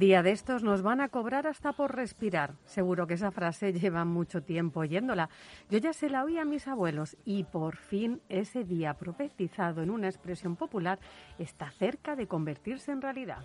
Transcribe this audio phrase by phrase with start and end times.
[0.00, 2.54] Día de estos nos van a cobrar hasta por respirar.
[2.64, 5.28] Seguro que esa frase lleva mucho tiempo oyéndola.
[5.70, 9.90] Yo ya se la oí a mis abuelos y por fin ese día profetizado en
[9.90, 10.98] una expresión popular
[11.38, 13.38] está cerca de convertirse en realidad.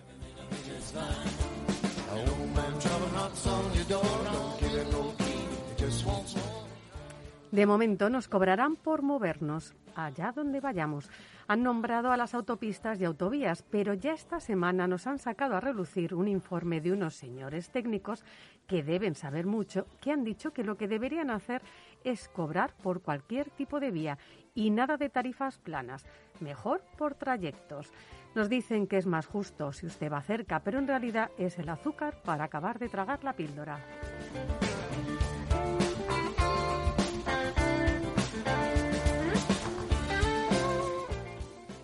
[7.52, 11.08] De momento nos cobrarán por movernos allá donde vayamos.
[11.48, 15.60] Han nombrado a las autopistas y autovías, pero ya esta semana nos han sacado a
[15.60, 18.24] relucir un informe de unos señores técnicos
[18.66, 21.62] que deben saber mucho, que han dicho que lo que deberían hacer
[22.02, 24.18] es cobrar por cualquier tipo de vía
[24.54, 26.04] y nada de tarifas planas,
[26.40, 27.92] mejor por trayectos.
[28.34, 31.68] Nos dicen que es más justo si usted va cerca, pero en realidad es el
[31.68, 33.78] azúcar para acabar de tragar la píldora.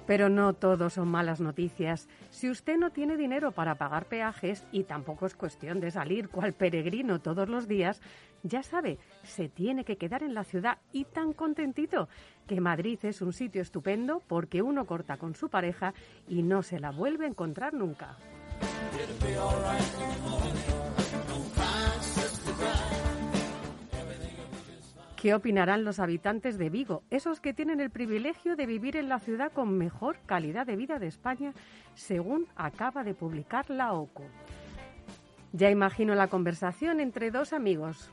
[0.07, 2.09] Pero no todo son malas noticias.
[2.31, 6.53] Si usted no tiene dinero para pagar peajes y tampoco es cuestión de salir cual
[6.53, 8.01] peregrino todos los días,
[8.43, 12.09] ya sabe, se tiene que quedar en la ciudad y tan contentito
[12.47, 15.95] que Madrid es un sitio estupendo porque uno corta con su pareja
[16.29, 18.17] y no se la vuelve a encontrar nunca.
[25.23, 29.21] ¿Qué opinarán los habitantes de Vigo, esos que tienen el privilegio de vivir en la
[29.21, 31.53] ciudad con mejor calidad de vida de España,
[31.95, 34.25] según acaba de publicar la OCU?
[35.53, 38.11] Ya imagino la conversación entre dos amigos.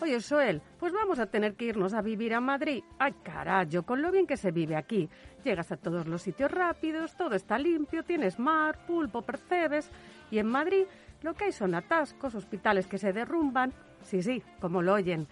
[0.00, 2.82] Oye, Soel, pues vamos a tener que irnos a vivir a Madrid.
[2.98, 5.08] Ay, carajo, con lo bien que se vive aquí.
[5.44, 9.92] Llegas a todos los sitios rápidos, todo está limpio, tienes mar, pulpo, percebes.
[10.32, 10.86] Y en Madrid
[11.22, 13.72] lo que hay son atascos, hospitales que se derrumban.
[14.02, 15.28] Sí, sí, como lo oyen.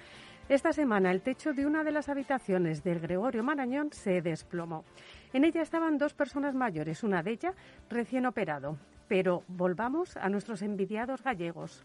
[0.49, 4.85] Esta semana el techo de una de las habitaciones del Gregorio Marañón se desplomó.
[5.33, 7.55] En ella estaban dos personas mayores, una de ellas
[7.91, 8.79] recién operado.
[9.09, 11.85] Pero volvamos a nuestros envidiados gallegos.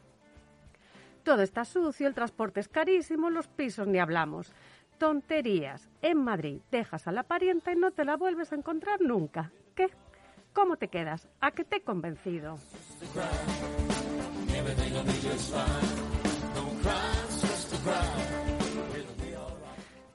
[1.24, 4.54] Todo está sucio, el transporte es carísimo, los pisos ni hablamos.
[5.00, 5.90] Tonterías.
[6.04, 9.52] En Madrid dejas a la parienta y no te la vuelves a encontrar nunca.
[9.74, 9.88] ¿Qué?
[10.54, 11.28] ¿Cómo te quedas?
[11.40, 12.58] ¿A qué te he convencido?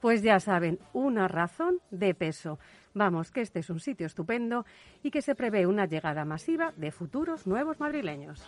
[0.01, 2.59] Pues ya saben, una razón de peso.
[2.93, 4.65] Vamos, que este es un sitio estupendo
[5.03, 8.43] y que se prevé una llegada masiva de futuros nuevos madrileños.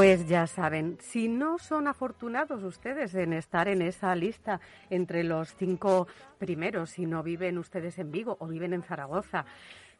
[0.00, 4.58] Pues ya saben, si no son afortunados ustedes en estar en esa lista
[4.88, 6.08] entre los cinco
[6.38, 9.44] primeros, si no viven ustedes en Vigo o viven en Zaragoza,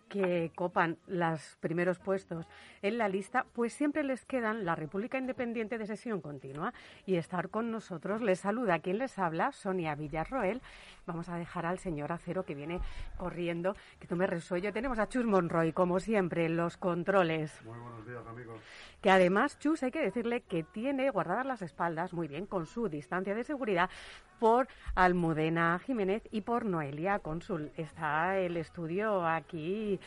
[0.09, 2.47] que copan los primeros puestos
[2.81, 6.73] en la lista, pues siempre les quedan la República Independiente de sesión continua
[7.05, 8.23] y estar con nosotros.
[8.23, 10.63] Les saluda quien les habla, Sonia Villarroel.
[11.11, 12.81] Vamos a dejar al señor Acero que viene
[13.17, 14.73] corriendo, que tú me resuello.
[14.73, 17.53] Tenemos a Chus Monroy, como siempre, en los controles.
[17.65, 18.61] Muy buenos días, amigos.
[19.01, 22.89] Que además, Chus, hay que decirle que tiene guardadas las espaldas muy bien con su
[22.89, 23.91] distancia de seguridad
[24.39, 27.73] por Almudena Jiménez y por Noelia Cónsul.
[27.77, 29.99] Está el estudio aquí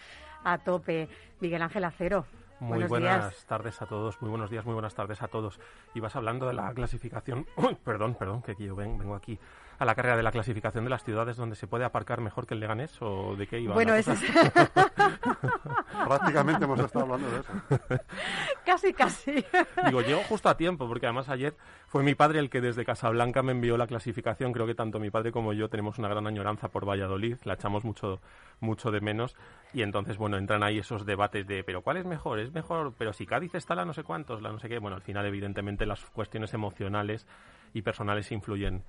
[0.45, 1.09] a tope.
[1.41, 2.25] Miguel Ángel Acero.
[2.61, 5.59] Muy buenas tardes a todos, muy buenos días, muy buenas tardes a todos.
[5.93, 7.45] Y vas hablando de la clasificación,
[7.83, 9.37] perdón, perdón, que yo vengo aquí
[9.83, 12.53] a la carrera de la clasificación de las ciudades donde se puede aparcar mejor que
[12.53, 13.73] el Leganés o de qué iba.
[13.73, 14.21] Bueno, eso es...
[16.07, 17.53] Prácticamente hemos estado hablando de eso.
[18.65, 19.45] casi, casi.
[19.85, 21.55] Digo, llego justo a tiempo porque además ayer
[21.87, 24.53] fue mi padre el que desde Casablanca me envió la clasificación.
[24.53, 27.83] Creo que tanto mi padre como yo tenemos una gran añoranza por Valladolid, la echamos
[27.83, 28.21] mucho,
[28.59, 29.35] mucho de menos.
[29.73, 32.39] Y entonces, bueno, entran ahí esos debates de, pero ¿cuál es mejor?
[32.39, 32.93] ¿Es mejor?
[32.97, 34.79] Pero si Cádiz está la no sé cuántos, la no sé qué.
[34.79, 37.27] Bueno, al final, evidentemente, las cuestiones emocionales
[37.73, 38.83] y personales influyen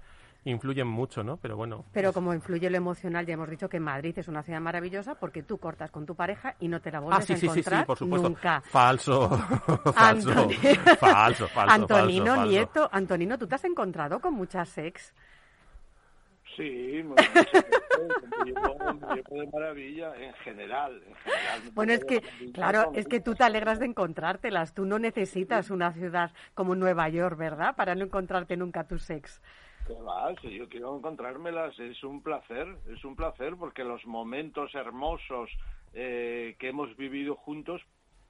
[0.45, 1.37] influyen mucho, ¿no?
[1.39, 1.85] Pero bueno.
[1.93, 5.43] Pero como influye lo emocional, ya hemos dicho que Madrid es una ciudad maravillosa porque
[5.43, 7.79] tú cortas con tu pareja y no te la vuelves ah, sí, a sí, encontrar
[7.79, 8.29] sí, sí, por supuesto.
[8.29, 8.61] nunca.
[8.61, 9.31] Falso,
[9.95, 10.49] falso,
[10.99, 15.15] falso, falso, Antonino falso, Nieto, Antonino, ¿tú te has encontrado con muchas ex?
[16.57, 17.15] Sí, me
[19.31, 21.03] de maravilla en general.
[21.07, 24.73] En general bueno, es que, claro, es que tú te alegras de encontrártelas.
[24.73, 27.75] Tú no necesitas una ciudad como Nueva York, ¿verdad?
[27.75, 29.41] Para no encontrarte nunca tus ex.
[29.87, 30.35] ¿Qué va?
[30.41, 35.51] Si yo quiero encontrármelas, es un placer, es un placer porque los momentos hermosos
[35.93, 37.83] eh, que hemos vivido juntos,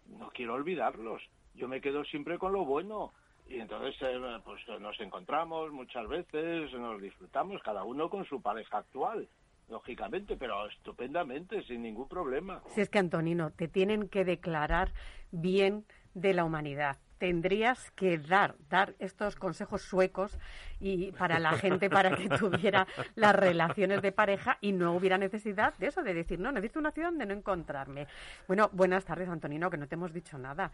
[0.06, 1.22] no quiero olvidarlos.
[1.54, 3.12] Yo me quedo siempre con lo bueno.
[3.46, 8.78] Y entonces eh, pues nos encontramos muchas veces, nos disfrutamos, cada uno con su pareja
[8.78, 9.28] actual,
[9.68, 12.62] lógicamente, pero estupendamente, sin ningún problema.
[12.68, 14.92] Si es que, Antonino, te tienen que declarar
[15.30, 15.84] bien
[16.14, 20.38] de la humanidad tendrías que dar, dar estos consejos suecos
[20.78, 25.72] y para la gente para que tuviera las relaciones de pareja y no hubiera necesidad
[25.78, 28.08] de eso, de decir, no, necesito una ciudad donde no encontrarme.
[28.46, 30.70] Bueno, buenas tardes, Antonino, que no te hemos dicho nada.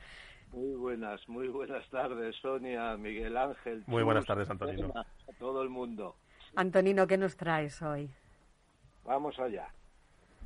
[0.50, 3.85] Muy buenas, muy buenas tardes, Sonia, Miguel Ángel.
[3.87, 4.93] Muy buenas tardes, Antonino.
[4.97, 6.17] A todo el mundo.
[6.56, 8.11] Antonino, ¿qué nos traes hoy?
[9.05, 9.69] Vamos allá.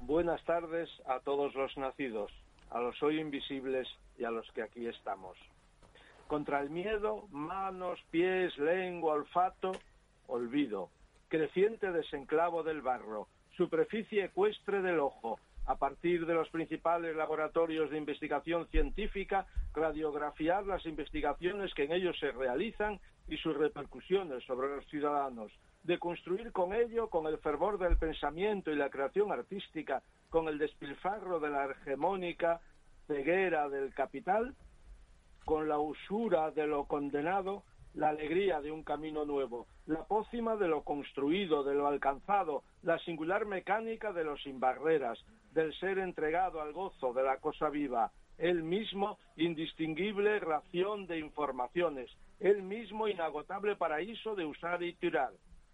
[0.02, 2.30] Buenas tardes a todos los nacidos,
[2.68, 5.38] a los hoy invisibles y a los que aquí estamos
[6.26, 9.72] contra el miedo, manos, pies, lengua, olfato,
[10.26, 10.90] olvido,
[11.28, 17.98] creciente desenclavo del barro, superficie ecuestre del ojo, a partir de los principales laboratorios de
[17.98, 24.86] investigación científica, radiografiar las investigaciones que en ellos se realizan y sus repercusiones sobre los
[24.86, 25.50] ciudadanos,
[25.82, 30.58] de construir con ello, con el fervor del pensamiento y la creación artística, con el
[30.58, 32.60] despilfarro de la hegemónica
[33.06, 34.54] ceguera del capital,
[35.44, 37.64] con la usura de lo condenado,
[37.94, 42.98] la alegría de un camino nuevo, la pócima de lo construido, de lo alcanzado, la
[43.00, 45.18] singular mecánica de los sin barreras,
[45.52, 52.10] del ser entregado al gozo de la cosa viva, el mismo indistinguible ración de informaciones,
[52.40, 55.30] el mismo inagotable paraíso de usar y tirar,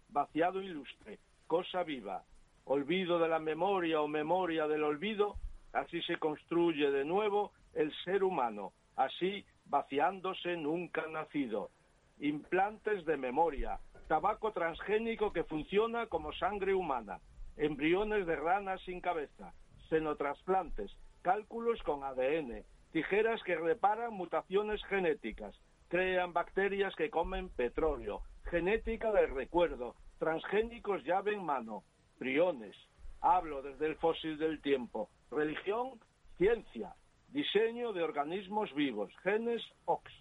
[0.09, 1.17] vaciado ilustre,
[1.47, 2.23] cosa viva,
[2.65, 5.37] olvido de la memoria o memoria del olvido,
[5.73, 11.71] así se construye de nuevo el ser humano, así vaciándose nunca nacido,
[12.19, 17.19] implantes de memoria, tabaco transgénico que funciona como sangre humana,
[17.55, 19.53] embriones de ranas sin cabeza,
[19.89, 20.91] senotrasplantes,
[21.21, 25.55] cálculos con ADN, tijeras que reparan mutaciones genéticas,
[25.87, 31.83] crean bacterias que comen petróleo, genética del recuerdo, transgénicos llave en mano,
[32.19, 32.75] briones.
[33.21, 35.09] Hablo desde el fósil del tiempo.
[35.29, 35.99] Religión,
[36.37, 36.93] ciencia,
[37.31, 40.11] diseño de organismos vivos, genes OX,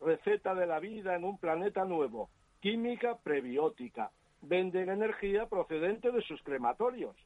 [0.00, 2.30] receta de la vida en un planeta nuevo,
[2.60, 4.10] química prebiótica,
[4.42, 7.16] venden energía procedente de sus crematorios,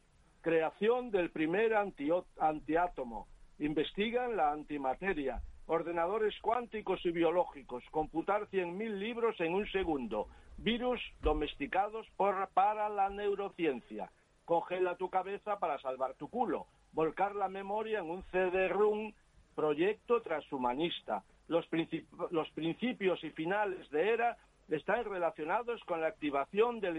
[0.41, 3.27] creación del primer antiátomo,
[3.59, 12.07] investigan la antimateria, ordenadores cuánticos y biológicos, computar 100.000 libros en un segundo, virus domesticados
[12.17, 14.11] por, para la neurociencia,
[14.45, 19.13] congela tu cabeza para salvar tu culo, volcar la memoria en un CD-ROOM
[19.55, 21.23] proyecto transhumanista.
[21.47, 24.37] Los, principios y finales de ERA
[24.69, 26.97] están relacionados con la activación del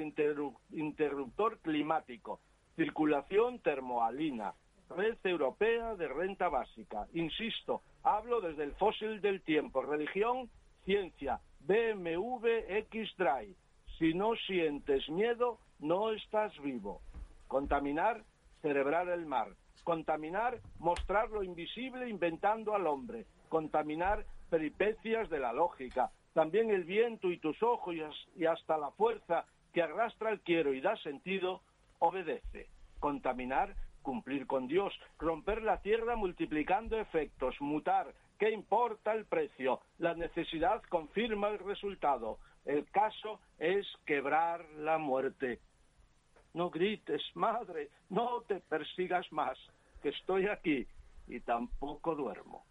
[0.70, 2.40] interruptor climático,
[2.76, 4.52] circulación termoalina,
[4.90, 7.06] red europea de renta básica.
[7.14, 10.50] Insisto, hablo desde el fósil del tiempo, religión,
[10.84, 13.56] ciencia, BMW X-Drive.
[13.98, 17.00] Si no sientes miedo, no estás vivo.
[17.48, 18.22] Contaminar,
[18.60, 19.48] cerebrar el mar
[19.84, 23.26] Contaminar, mostrar lo invisible inventando al hombre.
[23.48, 26.10] Contaminar, peripecias de la lógica.
[26.34, 27.94] También el viento y tus ojos
[28.36, 31.62] y hasta la fuerza que arrastra el quiero y da sentido,
[31.98, 32.68] obedece.
[33.00, 39.80] Contaminar, cumplir con Dios, romper la tierra multiplicando efectos, mutar, ¿qué importa el precio?
[39.98, 42.38] La necesidad confirma el resultado.
[42.64, 45.60] El caso es quebrar la muerte.
[46.54, 49.58] No grites, madre, no te persigas más,
[50.02, 50.86] que estoy aquí
[51.26, 52.64] y tampoco duermo.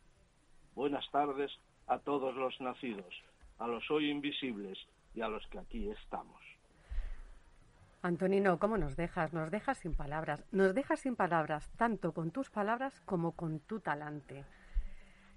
[0.75, 1.51] Buenas tardes
[1.87, 3.13] a todos los nacidos,
[3.57, 4.77] a los hoy invisibles
[5.15, 6.39] y a los que aquí estamos.
[8.03, 9.33] Antonino, ¿cómo nos dejas?
[9.33, 10.43] Nos dejas sin palabras.
[10.51, 14.43] Nos dejas sin palabras, tanto con tus palabras como con tu talante.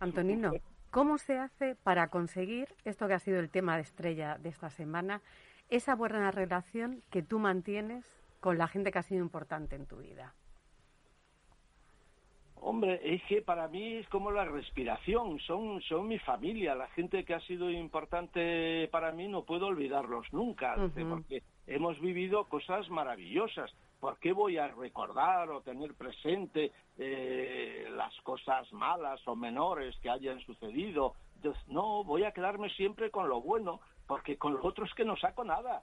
[0.00, 0.52] Antonino,
[0.90, 4.70] ¿cómo se hace para conseguir esto que ha sido el tema de estrella de esta
[4.70, 5.20] semana,
[5.68, 8.04] esa buena relación que tú mantienes
[8.44, 10.34] con la gente que ha sido importante en tu vida?
[12.56, 17.24] Hombre, es que para mí es como la respiración, son, son mi familia, la gente
[17.24, 20.76] que ha sido importante para mí no puedo olvidarlos nunca,
[21.08, 23.72] porque hemos vivido cosas maravillosas.
[23.98, 30.10] ¿Por qué voy a recordar o tener presente eh, las cosas malas o menores que
[30.10, 31.14] hayan sucedido?
[31.68, 35.16] no, voy a quedarme siempre con lo bueno, porque con lo otro es que no
[35.16, 35.82] saco nada.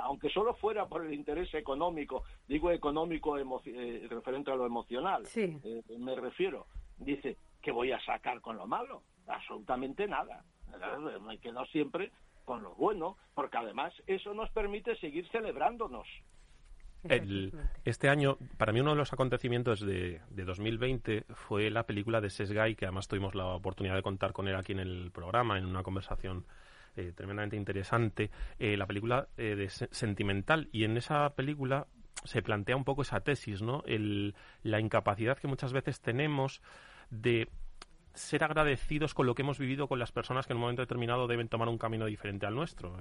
[0.00, 5.82] Aunque solo fuera por el interés económico, digo económico eh, referente a lo emocional, eh,
[5.98, 6.66] me refiero,
[6.98, 9.02] dice, que voy a sacar con lo malo?
[9.26, 10.44] Absolutamente nada.
[11.20, 12.10] Me quedo siempre
[12.44, 16.06] con lo bueno, porque además eso nos permite seguir celebrándonos.
[17.84, 22.30] este año, para mí uno de los acontecimientos de, de 2020 fue la película de
[22.30, 25.66] Sesgay, que además tuvimos la oportunidad de contar con él aquí en el programa, en
[25.66, 26.46] una conversación
[26.96, 30.68] eh, tremendamente interesante, eh, la película eh, de Sentimental.
[30.72, 31.86] Y en esa película
[32.24, 33.82] se plantea un poco esa tesis, ¿no?
[33.86, 36.62] El, la incapacidad que muchas veces tenemos
[37.10, 37.48] de
[38.14, 41.26] ser agradecidos con lo que hemos vivido con las personas que en un momento determinado
[41.26, 42.96] deben tomar un camino diferente al nuestro.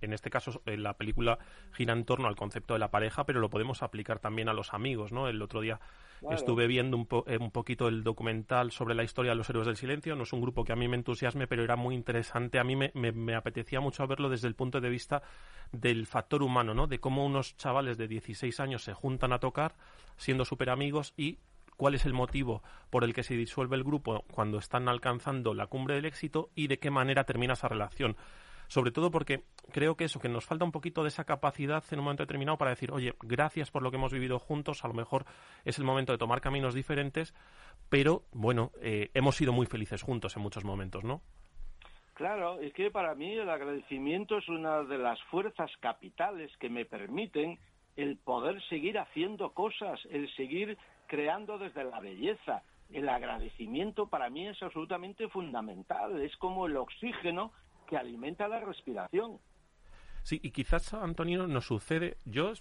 [0.00, 1.38] En este caso, eh, la película
[1.72, 4.74] gira en torno al concepto de la pareja, pero lo podemos aplicar también a los
[4.74, 5.28] amigos, ¿no?
[5.28, 5.80] El otro día
[6.30, 9.76] estuve viendo un, eh, un, poquito el documental sobre la historia de los héroes del
[9.76, 10.14] silencio.
[10.14, 12.58] No es un grupo que a mí me entusiasme, pero era muy interesante.
[12.58, 15.22] A mí me, me, me apetecía mucho verlo desde el punto de vista
[15.72, 16.86] del factor humano, ¿no?
[16.86, 19.74] De cómo unos chavales de 16 años se juntan a tocar
[20.16, 21.38] siendo súper amigos y
[21.76, 25.66] cuál es el motivo por el que se disuelve el grupo cuando están alcanzando la
[25.66, 28.16] cumbre del éxito y de qué manera termina esa relación.
[28.68, 31.98] Sobre todo porque creo que eso, que nos falta un poquito de esa capacidad en
[31.98, 34.94] un momento determinado para decir, oye, gracias por lo que hemos vivido juntos, a lo
[34.94, 35.26] mejor
[35.64, 37.34] es el momento de tomar caminos diferentes,
[37.90, 41.20] pero bueno, eh, hemos sido muy felices juntos en muchos momentos, ¿no?
[42.14, 46.84] Claro, es que para mí el agradecimiento es una de las fuerzas capitales que me
[46.84, 47.58] permiten
[47.96, 50.78] el poder seguir haciendo cosas, el seguir
[51.12, 52.62] creando desde la belleza.
[52.88, 57.52] El agradecimiento para mí es absolutamente fundamental, es como el oxígeno
[57.86, 59.38] que alimenta la respiración.
[60.22, 62.16] Sí, y quizás, Antonio, nos sucede.
[62.24, 62.52] Yo,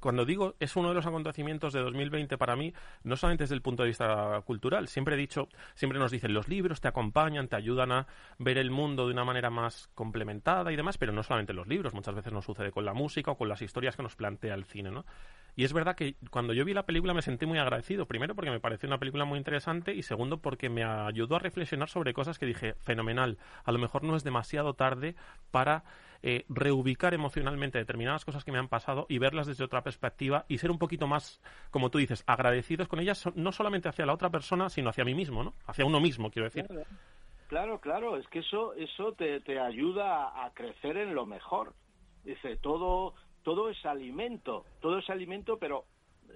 [0.00, 2.72] cuando digo es uno de los acontecimientos de 2020 para mí,
[3.04, 4.88] no solamente desde el punto de vista cultural.
[4.88, 8.06] Siempre he dicho, siempre nos dicen los libros te acompañan, te ayudan a
[8.38, 11.94] ver el mundo de una manera más complementada y demás, pero no solamente los libros.
[11.94, 14.64] Muchas veces nos sucede con la música o con las historias que nos plantea el
[14.64, 15.04] cine, ¿no?
[15.58, 18.06] Y es verdad que cuando yo vi la película me sentí muy agradecido.
[18.06, 21.88] Primero porque me pareció una película muy interesante y segundo porque me ayudó a reflexionar
[21.88, 23.38] sobre cosas que dije, fenomenal.
[23.64, 25.16] A lo mejor no es demasiado tarde
[25.50, 25.82] para
[26.22, 30.58] eh, reubicar emocionalmente determinadas cosas que me han pasado y verlas desde otra perspectiva y
[30.58, 34.30] ser un poquito más, como tú dices, agradecidos con ellas, no solamente hacia la otra
[34.30, 35.54] persona, sino hacia mí mismo, ¿no?
[35.66, 36.68] Hacia uno mismo, quiero decir.
[37.48, 41.74] Claro, claro, es que eso, eso te, te ayuda a crecer en lo mejor.
[42.22, 43.14] Dice, todo,
[43.48, 45.86] todo es alimento, todo es alimento, pero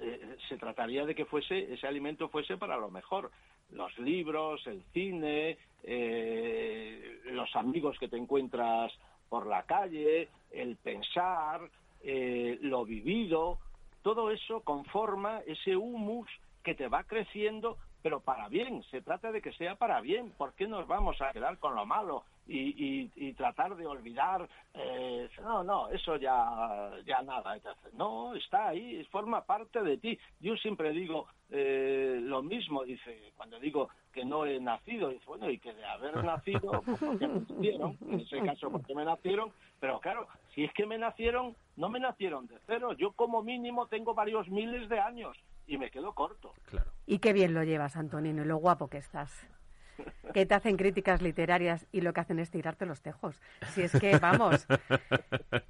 [0.00, 3.30] eh, se trataría de que fuese ese alimento fuese para lo mejor.
[3.70, 8.90] Los libros, el cine, eh, los amigos que te encuentras
[9.28, 11.68] por la calle, el pensar,
[12.02, 13.58] eh, lo vivido,
[14.00, 16.30] todo eso conforma ese humus
[16.64, 20.54] que te va creciendo, pero para bien, se trata de que sea para bien, ¿por
[20.54, 25.62] qué nos vamos a quedar con lo malo y, y, tratar de olvidar, eh, no,
[25.62, 27.56] no, eso ya, ya nada,
[27.94, 30.18] no, está ahí, forma parte de ti.
[30.40, 35.50] Yo siempre digo eh, lo mismo, dice, cuando digo que no he nacido, dice, bueno,
[35.50, 39.52] y que de haber nacido, pues porque me nacieron, en ese caso porque me nacieron,
[39.80, 43.86] pero claro, si es que me nacieron, no me nacieron de cero, yo como mínimo
[43.86, 46.52] tengo varios miles de años y me quedo corto.
[46.66, 46.90] Claro.
[47.06, 49.48] Y qué bien lo llevas, Antonino, y lo guapo que estás.
[50.34, 53.40] que te hacen críticas literarias y lo que hacen es tirarte los tejos.
[53.74, 54.66] Si es que, vamos,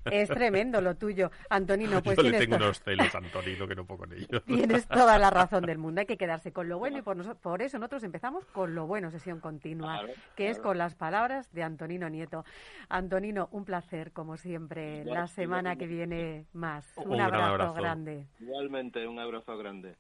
[0.05, 1.31] es tremendo lo tuyo.
[1.51, 4.43] Antonino, pues Yo le tienes, tengo unos celos, Antonino, que no puedo con ellos.
[4.47, 6.01] tienes toda la razón del mundo.
[6.01, 9.11] Hay que quedarse con lo bueno y por, por eso nosotros empezamos con lo bueno,
[9.11, 10.03] sesión continua,
[10.37, 12.45] que es con las palabras de Antonino Nieto.
[12.89, 14.99] Antonino, un placer, como siempre.
[15.01, 16.87] Igual- La semana que viene más.
[16.97, 17.75] Un Un, gran abrazo, abrazo.
[17.75, 18.27] grande.
[18.41, 19.97] Igualmente, un abrazo grande.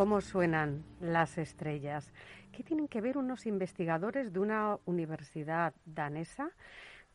[0.00, 2.10] ¿Cómo suenan las estrellas?
[2.52, 6.52] ¿Qué tienen que ver unos investigadores de una universidad danesa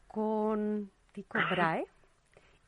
[0.05, 1.87] con Tycho Brahe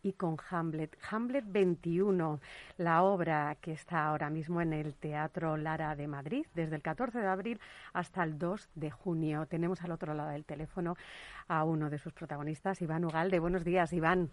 [0.01, 0.97] y con Hamlet?
[1.11, 2.39] Hamlet 21,
[2.77, 7.19] la obra que está ahora mismo en el Teatro Lara de Madrid, desde el 14
[7.19, 7.59] de abril
[7.93, 9.45] hasta el 2 de junio.
[9.45, 10.95] Tenemos al otro lado del teléfono
[11.47, 13.37] a uno de sus protagonistas, Iván Ugalde.
[13.37, 14.31] Buenos días, Iván.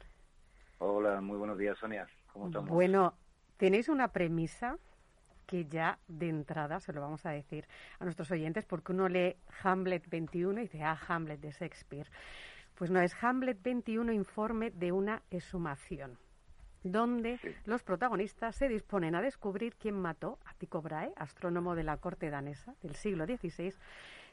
[0.78, 2.06] Hola, muy buenos días, Sonia.
[2.32, 2.70] ¿Cómo estamos?
[2.70, 3.12] Bueno,
[3.58, 4.78] tenéis una premisa
[5.46, 7.66] que ya de entrada se lo vamos a decir
[7.98, 12.08] a nuestros oyentes, porque uno lee Hamlet 21 y dice, ah, Hamlet de Shakespeare.
[12.74, 16.18] Pues no, es Hamlet 21 informe de una exhumación,
[16.82, 17.54] donde Sí.
[17.66, 22.30] los protagonistas se disponen a descubrir quién mató a Tycho Brahe, astrónomo de la corte
[22.30, 23.72] danesa del siglo XVI,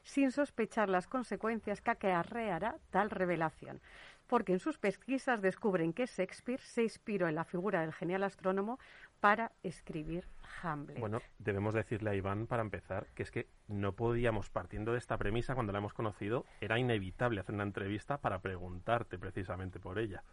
[0.04, 3.80] sin sospechar las consecuencias que acarreará tal revelación.
[4.26, 8.80] Porque en sus pesquisas descubren que Shakespeare se inspiró en la figura del genial astrónomo
[9.22, 10.26] para escribir
[10.62, 11.00] Hamlet.
[11.00, 15.18] Bueno, debemos decirle a Iván, para empezar, que es que no podíamos, partiendo de esta
[15.18, 20.24] premisa, cuando la hemos conocido, era inevitable hacer una entrevista para preguntarte precisamente por ella.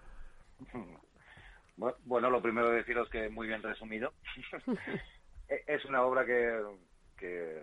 [1.76, 4.12] Bu- Bueno, lo primero deciros que muy bien resumido.
[5.50, 6.62] E- es una obra que,
[7.16, 7.62] que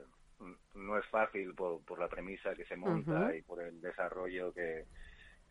[0.73, 4.85] no es fácil por, por la premisa que se monta y por el desarrollo que,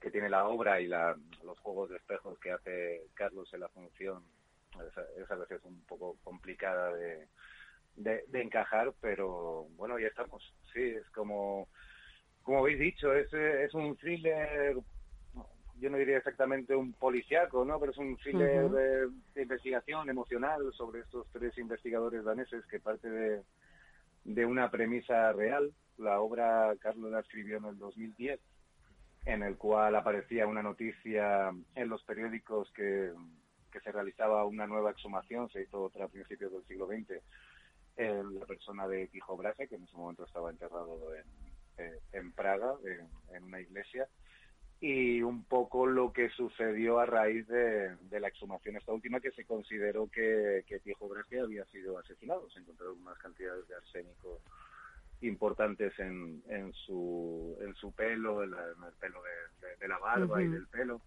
[0.01, 3.69] que tiene la obra y la, los juegos de espejos que hace Carlos en la
[3.69, 4.25] función.
[4.83, 7.29] Es, es a veces un poco complicada de,
[7.97, 10.43] de, de encajar, pero bueno, ya estamos.
[10.73, 11.69] Sí, es como,
[12.43, 14.77] como habéis dicho, es, es un thriller
[15.81, 17.79] yo no diría exactamente un policiaco, ¿no?
[17.81, 23.11] Pero es un thriller de, de investigación emocional sobre estos tres investigadores daneses que parte
[23.11, 23.43] de,
[24.25, 25.73] de una premisa real.
[25.99, 28.41] La obra Carlos la escribió en el 2010,
[29.27, 33.13] en el cual aparecía una noticia en los periódicos que,
[33.75, 37.21] que se realizaba una nueva exhumación, se hizo otra a principios del siglo XX,
[37.97, 41.25] en la persona de Tycho Brahe, que en ese momento estaba enterrado en,
[41.79, 44.07] eh, en Praga, en, en una iglesia,
[44.81, 49.33] y un poco lo que sucedió a raíz de, de la exhumación esta última, que
[49.33, 52.49] se consideró que, que Tycho Brahe había sido asesinado.
[52.51, 54.41] Se encontraron unas cantidades de arsénico
[55.21, 59.89] importantes en, en, su, en su pelo, en, la- en el pelo de, de- de
[59.89, 61.01] la barba y del pelo,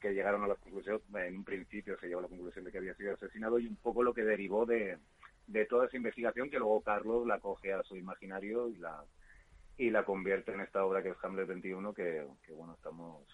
[0.00, 2.78] que llegaron a la conclusión, en un principio se llegó a la conclusión de que
[2.78, 4.98] había sido asesinado y un poco lo que derivó de,
[5.46, 9.04] de toda esa investigación que luego Carlos la coge a su imaginario y la
[9.76, 13.24] y la convierte en esta obra que es Hamlet 21 que, que bueno estamos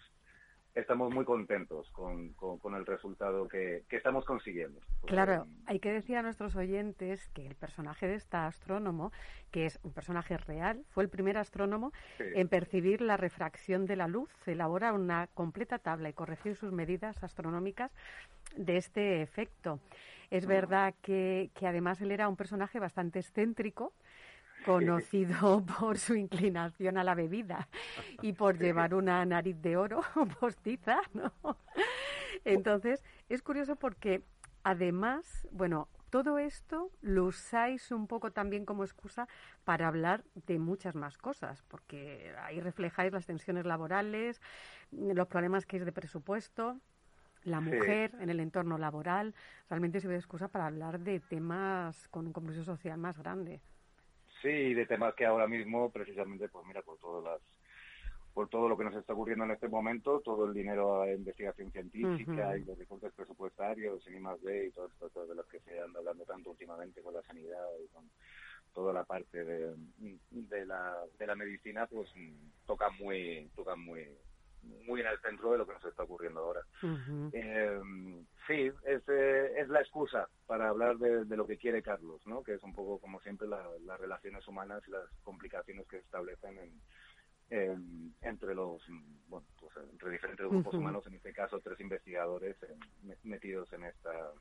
[0.77, 4.79] estamos muy contentos con, con, con el resultado que, que estamos consiguiendo.
[5.01, 9.11] Porque, Claro, hay que decir a nuestros oyentes que el personaje de esta astrónomo,
[9.51, 13.97] que es un personaje real, fue el primer astrónomo sí, en percibir la refracción de
[13.97, 17.91] la luz, elabora una completa tabla y corregir sus medidas astronómicas
[18.55, 19.81] de este efecto.
[20.31, 23.93] Es verdad que, que además él era un personaje bastante excéntrico,
[24.67, 27.69] conocido por su inclinación a la bebida
[28.21, 30.03] y por llevar una nariz de oro
[30.41, 31.33] postiza, ¿no?
[32.45, 34.23] Entonces, es curioso porque
[34.65, 39.29] además, bueno, todo esto lo usáis un poco también como excusa
[39.65, 44.41] para hablar de muchas más cosas, porque ahí reflejáis las tensiones laborales,
[44.93, 46.81] los problemas que hay de presupuesto,
[47.45, 47.67] la Sí.
[47.67, 49.35] mujer en el entorno laboral.
[49.69, 53.61] Realmente sirve de excusa para hablar de temas con un compromiso social más grande.
[54.43, 57.41] Sí de temas que ahora mismo precisamente pues mira por todas las
[58.37, 61.73] por todo lo que nos está ocurriendo en este momento, todo el dinero a investigación
[61.73, 65.81] científica y los recortes presupuestarios, en I+, D y todo esto de los que se
[65.81, 68.11] anda hablando tanto últimamente con la sanidad y con
[68.75, 69.75] toda la parte de,
[70.31, 72.11] de, la, de la medicina, pues
[72.67, 74.07] toca muy, toca muy,
[74.87, 76.61] muy en el centro de lo que nos está ocurriendo ahora.
[77.33, 77.81] eh,
[78.47, 82.43] sí, es, eh, es la excusa para hablar de, de, lo que quiere Carlos, ¿no?
[82.43, 86.05] que es un poco como siempre la, las relaciones humanas y las complicaciones que se
[86.05, 86.81] establecen en,
[87.49, 87.77] eh,
[88.23, 88.83] entre los
[89.29, 92.77] bueno pues entre diferentes grupos humanos en este caso tres investigadores eh,
[93.23, 94.33] metidos en esta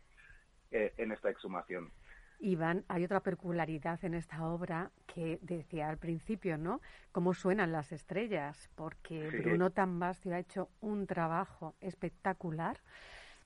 [0.71, 1.91] eh, en esta exhumación
[2.39, 6.81] Iván, hay otra peculiaridad en esta obra que decía al principio, ¿no?
[7.11, 9.37] Cómo suenan las estrellas, porque sí.
[9.37, 12.79] Bruno Tambastio ha hecho un trabajo espectacular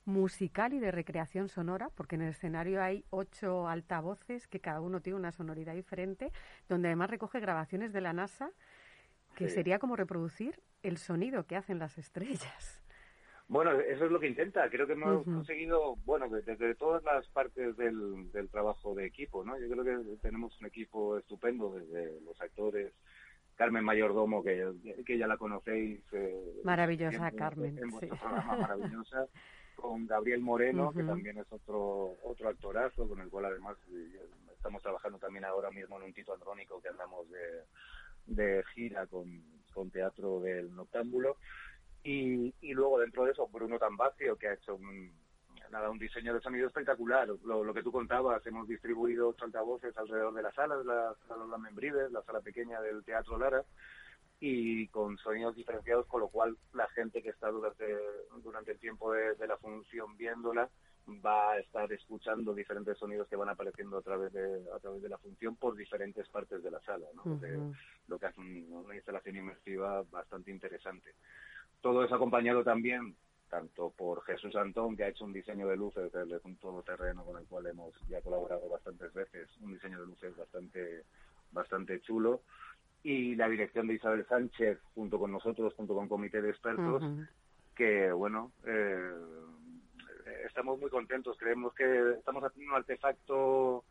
[0.04, 5.00] musical y de recreación sonora, porque en el escenario hay ocho altavoces que cada uno
[5.00, 6.32] tiene una sonoridad diferente,
[6.68, 8.50] donde además recoge grabaciones de la NASA
[9.34, 9.54] que sí.
[9.54, 12.79] sería como reproducir el sonido que hacen las estrellas.
[13.50, 14.70] Bueno, eso es lo que intenta.
[14.70, 15.34] Creo que hemos uh -huh.
[15.34, 19.58] conseguido, bueno, desde todas las partes del, del, trabajo de equipo, ¿no?
[19.58, 22.92] Yo creo que tenemos un equipo estupendo, desde los actores,
[23.56, 24.72] Carmen Mayordomo, que,
[25.04, 26.00] que ya la conocéis.
[26.12, 27.76] Eh, maravillosa, Carmen.
[27.76, 28.22] En, en vuestro sí.
[28.22, 29.26] programa, maravillosa.
[29.74, 30.96] con Gabriel Moreno, uh -huh.
[30.96, 33.76] que también es otro otro actorazo, con el cual además
[34.54, 37.64] estamos trabajando también ahora mismo en un Tito Andrónico que andamos de,
[38.26, 39.42] de gira con,
[39.74, 41.36] con teatro del noctámbulo.
[42.02, 45.12] Y, y luego dentro de eso Bruno Tambacio que ha hecho un,
[45.70, 49.96] nada un diseño de sonido espectacular lo, lo que tú contabas hemos distribuido ocho altavoces
[49.96, 53.62] alrededor de las salas la sala Las Membrives la sala pequeña del Teatro Lara
[54.40, 57.84] y con sonidos diferenciados con lo cual la gente que está durante
[58.42, 60.68] durante el tiempo de, de la función viéndola
[61.24, 65.08] va a estar escuchando diferentes sonidos que van apareciendo a través de a través de
[65.08, 67.22] la función por diferentes partes de la sala ¿no?
[67.24, 67.76] Uh -huh.
[68.08, 71.14] lo que hace un, una instalación inmersiva bastante interesante
[71.80, 73.14] todo es acompañado también
[73.50, 77.36] tanto por Jesús Antón, que ha hecho un diseño de luces desde un todoterreno con
[77.36, 81.02] el cual hemos ya colaborado bastantes veces, un diseño de luces bastante,
[81.50, 82.40] bastante chulo,
[83.02, 87.06] y la dirección de Isabel Sánchez, junto con nosotros, junto con comité de expertos, uh
[87.06, 87.28] -huh.
[87.74, 89.10] que, bueno, eh,
[90.46, 93.84] estamos muy contentos, creemos que estamos haciendo un artefacto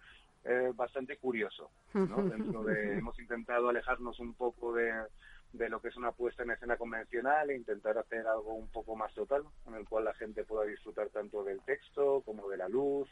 [0.46, 2.18] eh, bastante curioso, ¿no?
[2.54, 4.94] Dentro de, hemos intentado alejarnos un poco de
[5.54, 8.96] de lo que es una puesta en escena convencional e intentar hacer algo un poco
[8.96, 12.70] más total, en el cual la gente pueda disfrutar tanto del texto como de la
[12.70, 13.10] luz,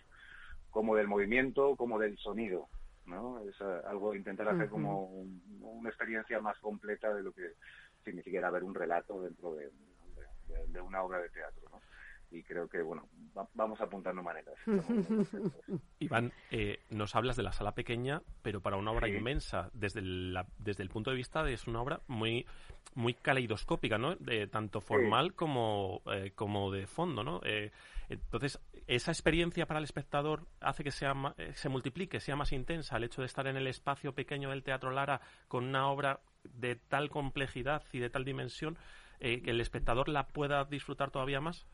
[0.69, 2.67] como del movimiento, como del sonido.
[3.06, 3.39] ¿no?
[3.39, 4.71] Es algo intentar hacer uh -huh.
[4.71, 7.54] como un, una experiencia más completa de lo que
[8.04, 9.71] significa ver un relato dentro de,
[10.47, 11.66] de, de una obra de teatro.
[12.31, 14.55] Y creo que, bueno, va, vamos apuntando maneras.
[15.99, 19.13] Iván, eh, nos hablas de la sala pequeña, pero para una obra sí.
[19.13, 19.69] inmensa.
[19.73, 22.45] Desde el, la, desde el punto de vista de es una obra muy
[22.95, 24.15] muy caleidoscópica, ¿no?
[24.15, 25.35] De, tanto formal sí.
[25.35, 27.41] como, eh, como de fondo, ¿no?
[27.43, 27.71] Eh,
[28.09, 32.97] entonces, esa experiencia para el espectador hace que sea eh, se multiplique, sea más intensa,
[32.97, 36.75] el hecho de estar en el espacio pequeño del Teatro Lara con una obra de
[36.75, 38.77] tal complejidad y de tal dimensión,
[39.19, 41.65] eh, que el espectador la pueda disfrutar todavía más.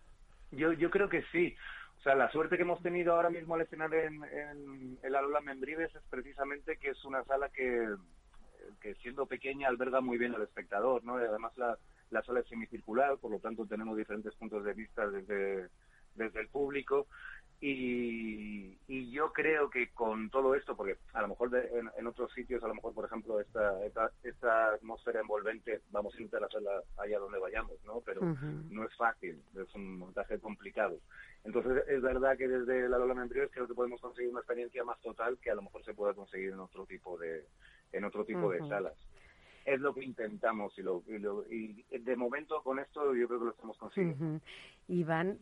[0.55, 1.55] Yo, yo creo que sí.
[1.99, 5.39] O sea, la suerte que hemos tenido ahora mismo al escenario en, en el Aula
[5.41, 7.95] Membrives es precisamente que es una sala que,
[8.81, 11.19] que siendo pequeña alberga muy bien al espectador, ¿no?
[11.21, 11.77] Y además la,
[12.09, 15.69] la sala es semicircular, por lo tanto tenemos diferentes puntos de vista desde,
[16.15, 17.07] desde el público
[17.65, 22.07] y, y yo creo que con todo esto, porque a lo mejor de, en, en,
[22.07, 26.43] otros sitios, a lo mejor, por ejemplo, esta, esta, esta atmósfera envolvente, vamos a intentar
[26.43, 28.01] hacerla allá donde vayamos, ¿no?
[28.01, 28.69] Pero uh -huh.
[28.69, 30.99] no es fácil, es un montaje complicado.
[31.45, 34.99] Entonces, es verdad que desde la Lola Membrives creo que podemos conseguir una experiencia más
[34.99, 37.45] total que a lo mejor se pueda conseguir en otro tipo de,
[37.93, 38.61] en otro tipo uh -huh.
[38.61, 38.97] de salas
[39.65, 43.39] es lo que intentamos y, lo, y, lo, y, de momento con esto yo creo
[43.39, 44.25] que lo estamos consiguiendo.
[44.25, 44.41] Uh -huh.
[44.89, 45.39] Iván,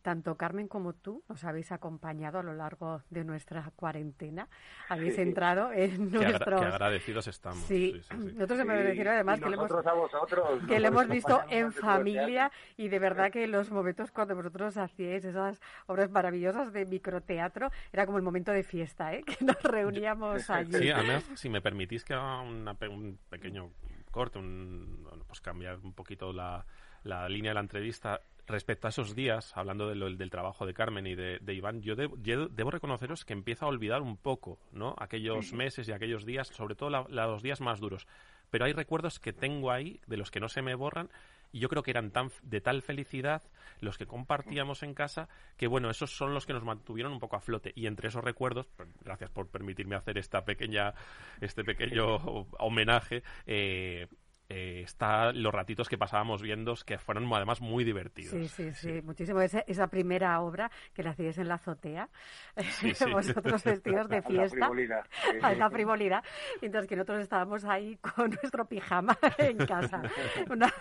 [0.00, 4.48] tanto Carmen como tú nos habéis acompañado a lo largo de nuestra cuarentena.
[4.88, 5.20] Habéis sí.
[5.20, 6.60] entrado en nuestros...
[6.60, 7.60] Qué agradecidos estamos.
[7.64, 11.06] Sí, sí, sí nosotros hemos de decir además que, le hemos, vosotros, que le hemos
[11.08, 16.72] visto en familia y de verdad que los momentos cuando vosotros hacíais esas obras maravillosas
[16.72, 19.22] de microteatro era como el momento de fiesta, ¿eh?
[19.26, 20.72] que nos reuníamos allí.
[20.72, 23.70] Sí, además, si me permitís que haga una, un pequeño
[24.10, 26.64] corte, un, pues cambiar un poquito la,
[27.04, 30.74] la línea de la entrevista respecto a esos días, hablando de lo, del trabajo de
[30.74, 34.16] Carmen y de, de Iván, yo, de, yo, debo reconoceros que empiezo a olvidar un
[34.16, 34.94] poco, ¿no?
[34.98, 35.56] Aquellos sí.
[35.56, 38.06] meses y aquellos días, sobre todo la, la, los días más duros.
[38.50, 41.08] Pero hay recuerdos que tengo ahí, de los que no se me borran,
[41.52, 43.42] y yo creo que eran tan de tal felicidad
[43.80, 47.36] los que compartíamos en casa que bueno esos son los que nos mantuvieron un poco
[47.36, 48.68] a flote y entre esos recuerdos
[49.04, 50.94] gracias por permitirme hacer esta pequeña
[51.40, 52.16] este pequeño
[52.58, 54.08] homenaje eh,
[54.52, 58.30] eh, está los ratitos que pasábamos viendo, que fueron además muy divertidos.
[58.32, 59.40] Sí, sí, sí, muchísimo.
[59.40, 62.08] Esa, esa, primera obra que la hacíais en la azotea,
[62.56, 63.10] Sí, sí.
[63.10, 65.38] vosotros vestidos de A la fiesta, frivolidad, sí.
[65.42, 66.24] a la frivolidad,
[66.60, 70.02] mientras que nosotros estábamos ahí con nuestro pijama en casa.
[70.50, 70.72] Una-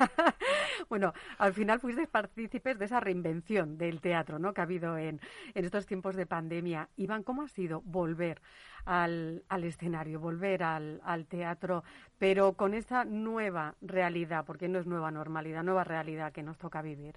[0.90, 4.54] bueno, al final fuisteis partícipes de esa reinvención del teatro ¿no?
[4.54, 5.20] que ha habido en,
[5.54, 6.90] en estos tiempos de pandemia.
[6.98, 8.42] Iván, ¿cómo ha sido volver
[8.86, 11.84] al, al escenario, volver al, al teatro,
[12.20, 16.82] pero con esta nueva realidad, porque no es nueva normalidad, nueva realidad que nos toca
[16.82, 17.16] vivir?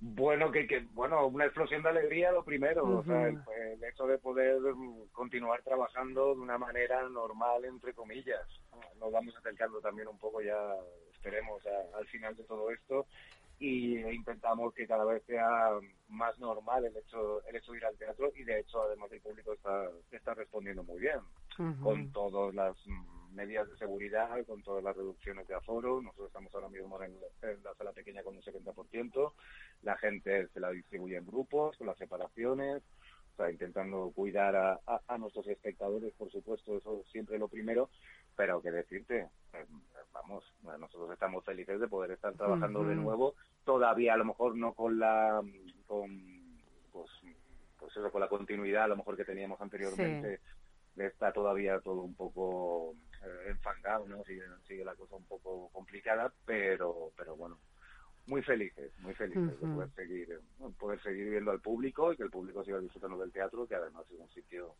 [0.00, 3.38] Bueno, que, que bueno, una explosión de alegría lo primero, o sea, el,
[3.84, 8.42] hecho de poder mm, continuar trabajando de una manera normal, entre comillas.
[9.00, 10.58] Nos vamos acercando también un poco ya,
[11.12, 13.06] esperemos, a- al final de todo esto
[13.58, 15.70] y intentamos que cada vez sea
[16.08, 19.20] más normal el hecho el hecho de ir al teatro y de hecho además el
[19.20, 21.20] público está está respondiendo muy bien
[21.82, 22.76] con todas las
[23.32, 26.00] medidas de seguridad, con todas las reducciones de aforo.
[26.02, 27.12] Nosotros estamos ahora mismo en,
[27.42, 29.32] en la sala pequeña con un 70%.
[29.82, 32.82] La gente se la distribuye en grupos, con las separaciones,
[33.34, 37.48] o sea, intentando cuidar a, a- a nuestros espectadores, por supuesto, eso es siempre lo
[37.48, 37.90] primero.
[38.36, 39.66] Pero que decirte, eh,
[40.12, 43.34] vamos, nosotros estamos felices de poder estar trabajando de nuevo.
[43.64, 45.42] Todavía a lo mejor no con la,
[45.86, 46.60] con,
[46.92, 47.10] pues,
[47.78, 50.40] pues eso, con la continuidad a lo mejor que teníamos anteriormente
[50.96, 52.94] está todavía todo un poco
[53.24, 54.22] eh, enfangado, ¿no?
[54.24, 57.58] Sigue, sigue la cosa un poco complicada, pero, pero bueno,
[58.26, 60.40] muy felices, muy felices de poder seguir,
[60.78, 64.04] poder seguir viendo al público y que el público siga disfrutando del teatro, que además
[64.10, 64.76] es un sitio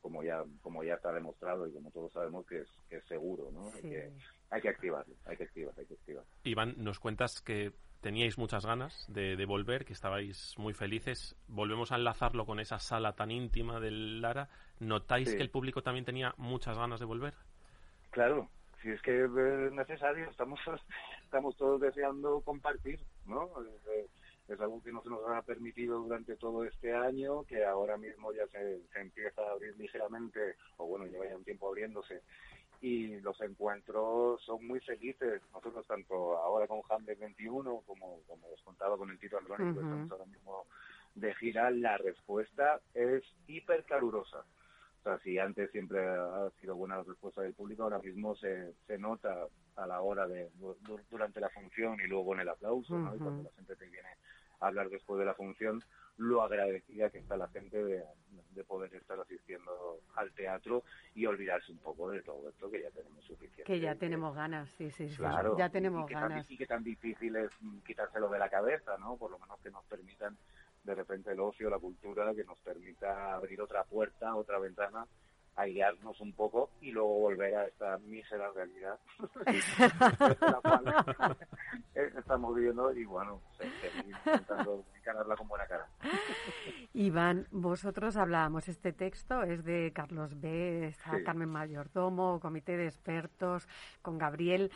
[0.00, 3.50] como ya como ya está demostrado y como todos sabemos que es, que es seguro,
[3.52, 3.70] ¿no?
[3.74, 4.12] Hay, que,
[4.50, 6.24] hay que activarlo, hay que activar, hay que activar.
[6.44, 11.36] Iván, nos cuentas que teníais muchas ganas de, de volver, que estabais muy felices.
[11.48, 14.48] Volvemos a enlazarlo con esa sala tan íntima del Lara.
[14.78, 15.36] ¿Notáis Sí.
[15.36, 17.34] que el público también tenía muchas ganas de volver?
[18.10, 18.48] Claro,
[18.82, 20.58] si es que es necesario, estamos
[21.24, 23.44] estamos todos deseando compartir, ¿no?
[23.62, 24.06] Eh,
[24.54, 28.32] es algo que no se nos ha permitido durante todo este año, que ahora mismo
[28.32, 32.22] ya se, se empieza a abrir ligeramente, o bueno, lleva ya un tiempo abriéndose,
[32.80, 35.42] y los encuentros son muy felices.
[35.52, 39.82] Nosotros, tanto ahora con Hamlet 21, como, como os contaba con el Tito Andrónico, que
[39.82, 39.82] Ujú.
[39.82, 40.66] estamos ahora mismo
[41.14, 44.46] de gira, la respuesta es hiper calurosa.
[45.00, 48.74] O sea, si antes siempre ha sido buena la respuesta del público, ahora mismo se,
[48.86, 52.50] se nota a la hora de, du- du- durante la función y luego en el
[52.50, 53.16] aplauso, ¿no?
[53.16, 54.08] Y cuando la gente te viene
[54.60, 55.82] hablar después de la función,
[56.18, 58.04] lo agradecida que está la gente de,
[58.50, 62.90] de poder estar asistiendo al teatro y olvidarse un poco de todo esto que ya
[62.90, 63.64] tenemos suficiente.
[63.64, 65.16] Que ya tenemos ganas, sí, sí, sí.
[65.16, 66.50] Claro, Ya y tenemos que tan- ganas.
[66.50, 69.16] y que tan difícil es mm, quitárselo de la cabeza, ¿no?
[69.16, 70.36] Por lo menos que nos permitan
[70.84, 75.06] de repente el ocio, la cultura, que nos permita abrir otra puerta, otra ventana,
[75.56, 78.98] aislarnos un poco y luego volver a esta mísera realidad
[80.40, 81.36] la cual
[81.94, 85.86] eh, estamos viviendo y bueno, seguir intentando encararla con buena cara.
[86.94, 91.24] Iván, vosotros hablábamos, este texto es de Carlos B., está Sí.
[91.24, 93.68] Carmen Mayordomo, comité de expertos,
[94.02, 94.70] con Gabriel.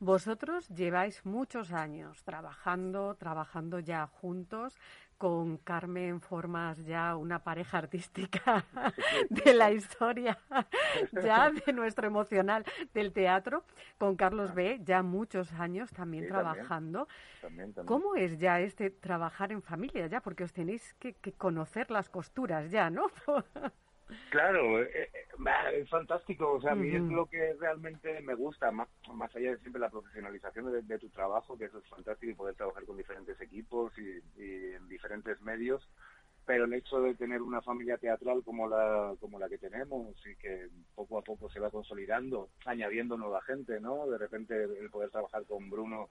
[0.00, 4.78] Vosotros lleváis muchos años trabajando, trabajando ya juntos.
[5.18, 8.64] Con Carmen formas ya una pareja artística
[9.30, 10.38] de la historia,
[11.22, 13.64] ya de nuestro emocional del teatro.
[13.98, 16.30] Con Carlos B., ya muchos años también Sí, también.
[16.30, 17.08] trabajando.
[17.40, 17.86] También, también.
[17.86, 20.20] ¿Cómo es ya este trabajar en familia ya?
[20.20, 23.06] Porque os tenéis que, que conocer las costuras ya, ¿no?
[24.30, 26.52] Claro, eh, eh, bah, es fantástico.
[26.52, 29.80] O sea, a mí es lo que realmente me gusta, más, más allá de siempre
[29.80, 33.40] la profesionalización de, de tu trabajo, que eso es fantástico y poder trabajar con diferentes
[33.40, 35.86] equipos y, y en diferentes medios.
[36.46, 40.34] Pero el hecho de tener una familia teatral como la, como la que tenemos y
[40.36, 44.06] que poco a poco se va consolidando, añadiendo nueva gente, ¿no?
[44.06, 46.08] De repente el poder trabajar con Bruno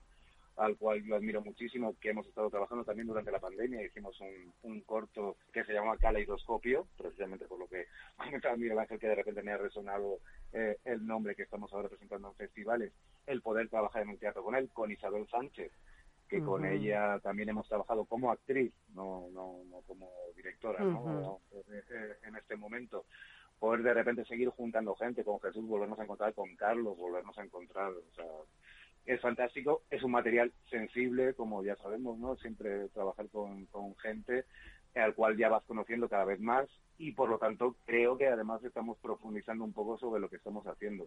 [0.58, 3.82] al cual yo admiro muchísimo, que hemos estado trabajando también durante la pandemia.
[3.84, 8.98] Hicimos un, un corto que se llama Caleidoscopio, precisamente por lo que comentaba Miguel Ángel,
[8.98, 10.18] que de repente me ha resonado
[10.52, 12.92] eh, el nombre que estamos ahora presentando en festivales.
[13.26, 15.70] El poder trabajar en un teatro con él, con Isabel Sánchez,
[16.28, 21.40] que con ella también hemos trabajado como actriz, no, no, no como directora, ¿no?
[21.52, 23.06] Eh, en este momento
[23.58, 27.44] poder de repente seguir juntando gente con Jesús, volvernos a encontrar con Carlos, volvernos a
[27.44, 28.24] encontrar, o sea,
[29.08, 32.36] es fantástico, es un material sensible, como ya sabemos, ¿no?
[32.36, 34.44] Siempre trabajar con, con gente
[34.94, 36.68] al cual ya vas conociendo cada vez más
[36.98, 40.66] y por lo tanto creo que además estamos profundizando un poco sobre lo que estamos
[40.66, 41.06] haciendo.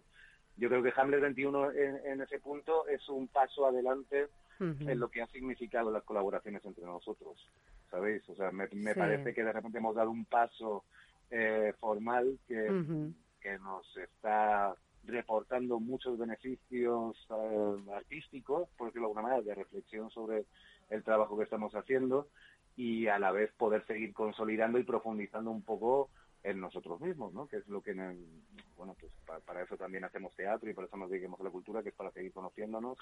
[0.56, 4.28] Yo creo que Hamlet 21 en, en ese punto es un paso adelante
[4.88, 7.36] en lo que ha significado las colaboraciones entre nosotros,
[7.90, 8.26] ¿sabéis?
[8.28, 8.98] O sea, me, me Sí.
[8.98, 10.84] parece que de repente hemos dado un paso
[11.30, 12.66] eh, formal que,
[13.40, 20.10] que nos está reportando muchos beneficios eh, artísticos, por decirlo de alguna manera, de reflexión
[20.10, 20.44] sobre
[20.90, 22.28] el trabajo que estamos haciendo
[22.76, 26.08] y a la vez poder seguir consolidando y profundizando un poco
[26.44, 27.46] en nosotros mismos, ¿no?
[27.46, 27.94] Que es lo que,
[28.76, 29.12] bueno, pues
[29.46, 31.94] para, eso también hacemos teatro y por eso nos dediquemos a la cultura, que es
[31.94, 32.98] para seguir conociéndonos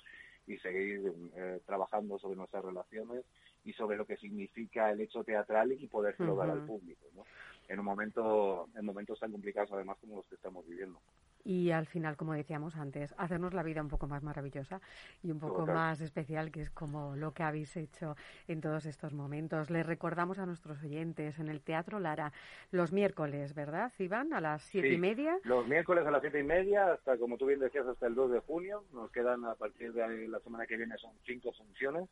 [0.47, 3.25] y seguir eh, trabajando sobre nuestras relaciones
[3.65, 7.25] y sobre lo que significa el hecho teatral y poder dar al público, ¿no?
[7.69, 10.99] En un momento, en momentos tan complicados además como los que estamos viviendo
[11.44, 14.81] y al final, como decíamos antes, hacernos la vida un poco más maravillosa
[15.22, 18.16] y un poco más especial, que es como lo que habéis hecho
[18.48, 19.70] en todos estos momentos.
[19.70, 22.33] Les recordamos a nuestros oyentes en el Teatro Lara
[22.70, 24.33] los miércoles, ¿verdad, Iván?
[24.33, 25.38] A las siete y media.
[25.44, 28.33] Los miércoles a las siete y media, hasta como tú bien decías, hasta el 2
[28.33, 28.85] de junio.
[28.92, 32.09] Nos quedan a partir de la semana que viene son cinco funciones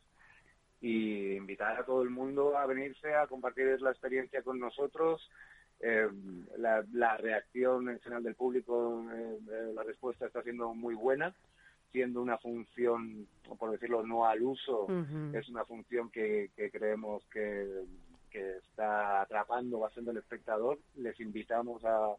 [0.81, 5.29] y invitar a todo el mundo a venirse a compartir la experiencia con nosotros
[5.81, 6.09] eh,
[6.57, 11.33] la, reacción en general del público, eh, eh, la respuesta está siendo muy buena,
[11.91, 14.87] siendo una función, por decirlo, no al uso,
[15.33, 17.85] es una función que, creemos que,
[18.31, 20.77] está atrapando bastante al espectador.
[20.95, 22.13] Les invitamos a,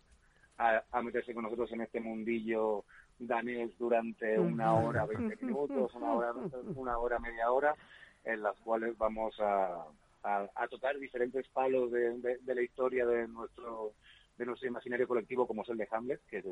[0.91, 2.85] a, meterse con nosotros en este mundillo
[3.19, 6.35] danés durante una hora, veinte minutos, una hora,
[6.75, 7.77] una hora, media hora,
[8.25, 9.85] en las cuales vamos a,
[10.23, 13.95] a, tocar diferentes palos de, la historia de nuestro
[14.37, 16.43] de nuestro imaginario colectivo como es el de Hamlet, que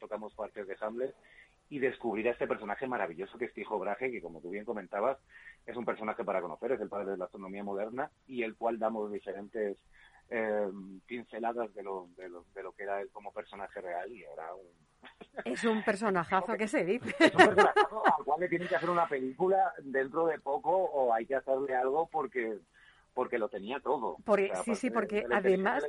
[0.00, 1.14] tocamos partes de Hamlet,
[1.70, 5.18] y descubrir a este personaje maravilloso que es Tijo Brahe, que como tú bien comentabas,
[5.64, 8.80] es un personaje para conocer, es el padre de la astronomía moderna, y el cual
[8.80, 9.76] damos diferentes
[10.30, 10.68] eh,
[11.06, 14.54] pinceladas de lo, de, lo, de lo que era él como personaje real, y ahora
[14.56, 14.88] un,
[15.44, 17.14] es un personajazo que se dice.
[17.18, 21.12] Es un personajazo al cual le tienen que hacer una película dentro de poco o
[21.14, 22.58] hay que hacerle algo porque
[23.18, 24.16] porque lo tenía todo.
[24.64, 25.84] sí, sí, porque además,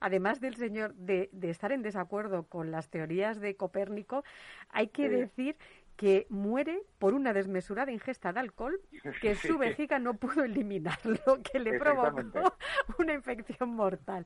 [0.00, 4.24] además del señor de, estar en desacuerdo con las teorías de Copérnico,
[4.70, 5.58] hay que decir
[5.94, 8.80] que muere por una desmesurada ingesta de alcohol
[9.20, 12.56] que su vejiga no pudo eliminar, lo que le provocó
[12.98, 14.24] una infección mortal.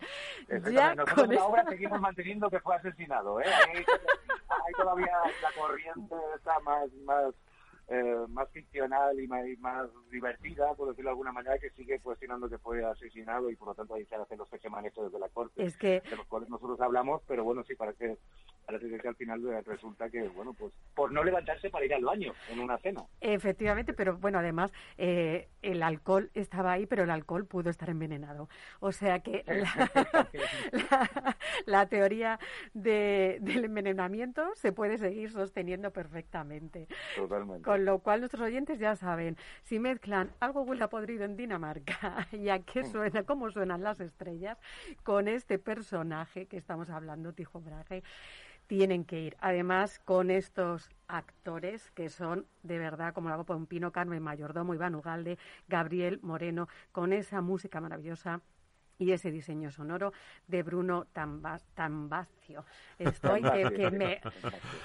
[0.70, 3.40] Ya Nosotros con ahora seguimos manteniendo que fue asesinado.
[3.40, 3.46] ¿eh?
[4.48, 5.10] Ahí, todavía
[5.42, 7.34] la corriente está más, más
[7.88, 12.58] eh, más ficcional y más, divertida, por decirlo de alguna manera, que sigue cuestionando que
[12.58, 15.76] fue asesinado y por lo tanto hay que hacer los manejo desde la corte, es
[15.76, 16.00] que...
[16.00, 17.74] de los cuales nosotros hablamos, pero bueno, sí,
[18.66, 22.34] parece, que al final resulta que, bueno, pues por no levantarse para ir al baño
[22.50, 23.04] en una cena.
[23.20, 28.48] Efectivamente, pero bueno, además eh, el alcohol estaba ahí, pero el alcohol pudo estar envenenado.
[28.80, 29.44] O sea que
[31.66, 32.38] la, teoría
[32.74, 36.88] del envenenamiento se puede seguir sosteniendo perfectamente.
[37.14, 37.62] Totalmente.
[37.62, 42.26] Con lo cual nuestros oyentes ya saben, si mezclan algo huele a podrido en Dinamarca
[42.32, 44.58] y a qué suena, cómo suenan las estrellas,
[45.04, 48.02] con este personaje que estamos hablando, Tijo Braje,
[48.66, 49.36] tienen que ir.
[49.40, 54.94] Además, con estos actores que son de verdad como la Copa Pino, Carmen Mayordomo, Iván
[54.94, 58.40] Ugalde, Gabriel Moreno, con esa música maravillosa
[58.98, 60.12] y ese diseño sonoro
[60.46, 62.64] de Bruno Tambacio.
[62.98, 64.20] Estoy que, me,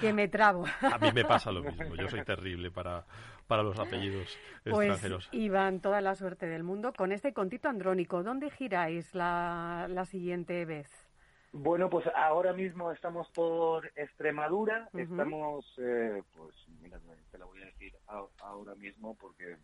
[0.00, 0.66] que me trabo.
[0.82, 3.04] A mí me pasa lo mismo, yo soy terrible para,
[3.46, 5.28] para los apellidos pues, extranjeros.
[5.32, 8.22] Iván, toda la suerte del mundo con este contito andrónico.
[8.22, 11.11] ¿Dónde giráis la, la siguiente vez?
[11.52, 16.98] Bueno, pues ahora mismo estamos por Extremadura, estamos, eh, pues mira,
[17.30, 17.92] te la voy a decir
[18.38, 19.58] ahora mismo porque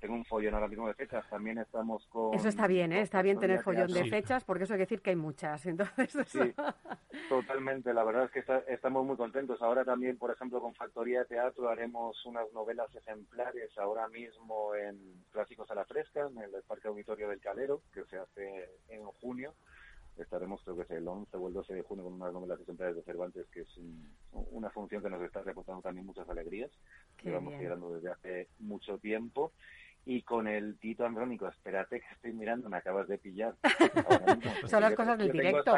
[0.00, 1.28] tengo un follón ahora mismo de fechas.
[1.28, 2.34] También estamos con...
[2.34, 3.02] Eso está bien, ¿eh?
[3.02, 5.66] Está bien tener follón de fechas porque eso quiere decir que hay muchas.
[5.66, 6.54] Entonces, Sí,
[7.28, 7.92] totalmente.
[7.92, 9.60] La verdad es que estamos muy contentos.
[9.60, 15.22] Ahora también, por ejemplo, con Factoría de Teatro haremos unas novelas ejemplares ahora mismo en
[15.32, 19.54] Clásicos a la Fresca, en el Parque Auditorio del Calero, que se hace en junio
[20.18, 22.96] estaremos creo que es el 11 o el 12 de junio con unas novelas ejemplares
[22.96, 23.80] de Cervantes, que es
[24.32, 26.70] una función que nos está reportando también muchas alegrías,
[27.16, 29.52] que vamos llegando desde hace mucho tiempo
[30.06, 33.56] y con el Tito Andrónico, espérate que estoy mirando, me acabas de pillar.
[34.66, 35.74] Son las cosas del directo.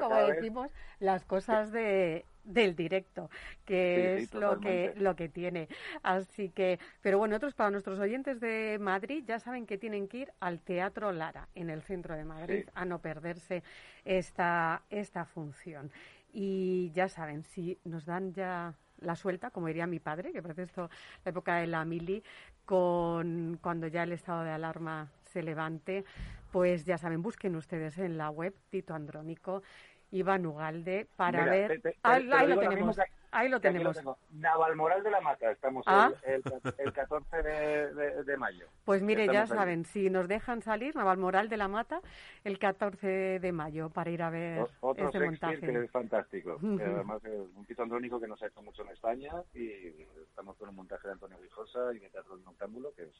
[0.00, 0.70] como decimos,
[1.00, 3.28] las cosas de, del directo,
[3.64, 5.66] que es lo que, lo que tiene.
[6.04, 10.18] Así que, pero bueno, otros para nuestros oyentes de Madrid ya saben que tienen que
[10.18, 13.64] ir al Teatro Lara, en el centro de Madrid, a no perderse
[14.04, 15.90] esta, esta función.
[16.32, 20.62] Y ya saben, si nos dan ya la suelta, como diría mi padre, que parece
[20.62, 20.90] esto
[21.24, 22.22] la época de la mili,
[22.64, 26.04] con cuando ya el estado de alarma se levante,
[26.52, 29.62] pues ya saben, busquen ustedes en la web Tito Andrónico,
[30.10, 31.80] Iván Ugalde, para ver...
[32.02, 32.96] ahí, lo tenemos.
[33.36, 33.96] Ahí lo tenemos.
[33.96, 34.16] tengo.
[34.30, 36.12] Navalmoral de la Mata, estamos Ah.
[36.22, 38.66] el, el- el 14 de, de- de mayo.
[38.84, 39.48] Pues mire, ya ahí.
[39.48, 42.00] saben, si nos dejan salir, Navalmoral de la Mata,
[42.44, 45.84] el 14 de mayo, para ir a ver O- Otro este Shakespeare que montaje.
[45.84, 46.58] es fantástico.
[46.78, 50.02] Que además es un piso andrónico que no se ha hecho mucho en España y
[50.22, 53.14] estamos con un montaje de Antonio Guijosa y de Teatro del Noctámbulo que es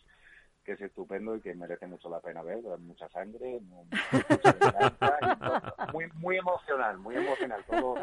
[0.65, 4.59] que es estupendo y que merece mucho la pena ver, mucha sangre, mucha
[5.93, 7.95] muy muy emocional, muy emocional, todo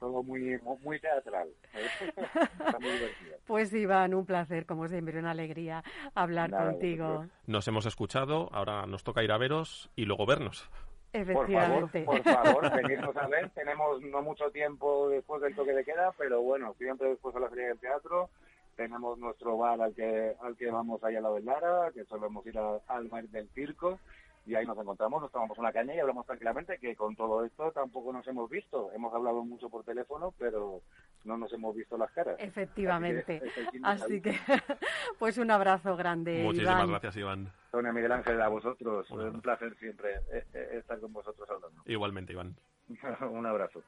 [0.00, 1.48] todo muy muy teatral.
[1.74, 3.36] Está muy divertido.
[3.46, 7.26] Pues Iván, un placer, como siempre, una alegría hablar Nada, contigo.
[7.46, 10.68] Nos hemos escuchado, ahora nos toca ir a veros y luego vernos.
[11.12, 12.02] Por favor, Efectivamente.
[12.02, 13.48] por favor, venirnos a ver.
[13.50, 17.48] Tenemos no mucho tiempo después del toque de queda, pero bueno, siempre después de la
[17.48, 18.28] feria del teatro.
[18.76, 22.46] Tenemos nuestro bar al que al que vamos allá al lado del Lara, que solemos
[22.46, 23.98] ir a- al bar del circo.
[24.44, 27.72] Y ahí nos encontramos, nos tomamos una caña y hablamos tranquilamente, que con todo esto
[27.72, 28.92] tampoco nos hemos visto.
[28.92, 30.82] Hemos hablado mucho por teléfono, pero
[31.24, 32.36] no nos hemos visto las caras.
[32.38, 33.42] Efectivamente.
[33.82, 34.36] Así que, Así
[35.18, 36.90] pues un abrazo grande, Muchísimas Iván.
[36.90, 37.50] gracias, Iván.
[37.72, 39.10] Sonia Miguel Ángel, a vosotros.
[39.10, 41.82] Un placer siempre eh, eh, estar con vosotros hablando.
[41.86, 42.54] Igualmente, Iván.
[43.28, 43.82] un abrazo.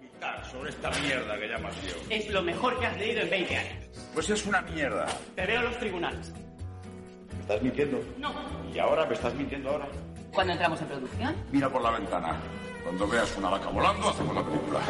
[0.00, 1.94] Vomitar sobre esta mierda que llamas yo.
[2.08, 3.84] Es lo mejor que has leído en 20 años.
[4.14, 5.06] Pues es una mierda.
[5.34, 6.32] Te veo en los tribunales.
[7.34, 8.00] ¿Me estás mintiendo?
[8.18, 8.32] No.
[8.74, 9.86] ¿Y ahora me estás mintiendo ahora?
[10.32, 12.36] Cuando entramos en producción, Mira por la ventana.
[12.84, 14.80] Cuando veas una vaca volando, hacemos la película.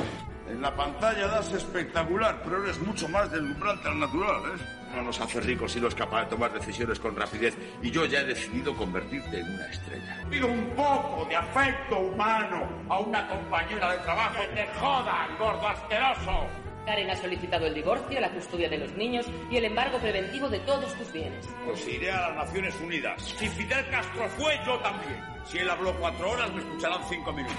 [0.48, 4.79] En la pantalla das espectacular, pero eres mucho más deslumbrante al natural, ¿eh?
[4.94, 7.56] No nos hace ricos si no es capaz de tomar decisiones con rapidez.
[7.82, 10.24] Y yo ya he decidido convertirte en una estrella.
[10.28, 14.40] Pido un poco de afecto humano a una compañera de trabajo.
[14.40, 16.46] ¡Que te jodan, gordo asqueroso!
[16.86, 20.58] Karen ha solicitado el divorcio, la custodia de los niños y el embargo preventivo de
[20.60, 21.48] todos tus bienes.
[21.64, 23.22] Pues iré a las Naciones Unidas.
[23.22, 25.22] Si Fidel Castro fue, yo también.
[25.44, 27.56] Si él habló cuatro horas, me escucharán cinco minutos.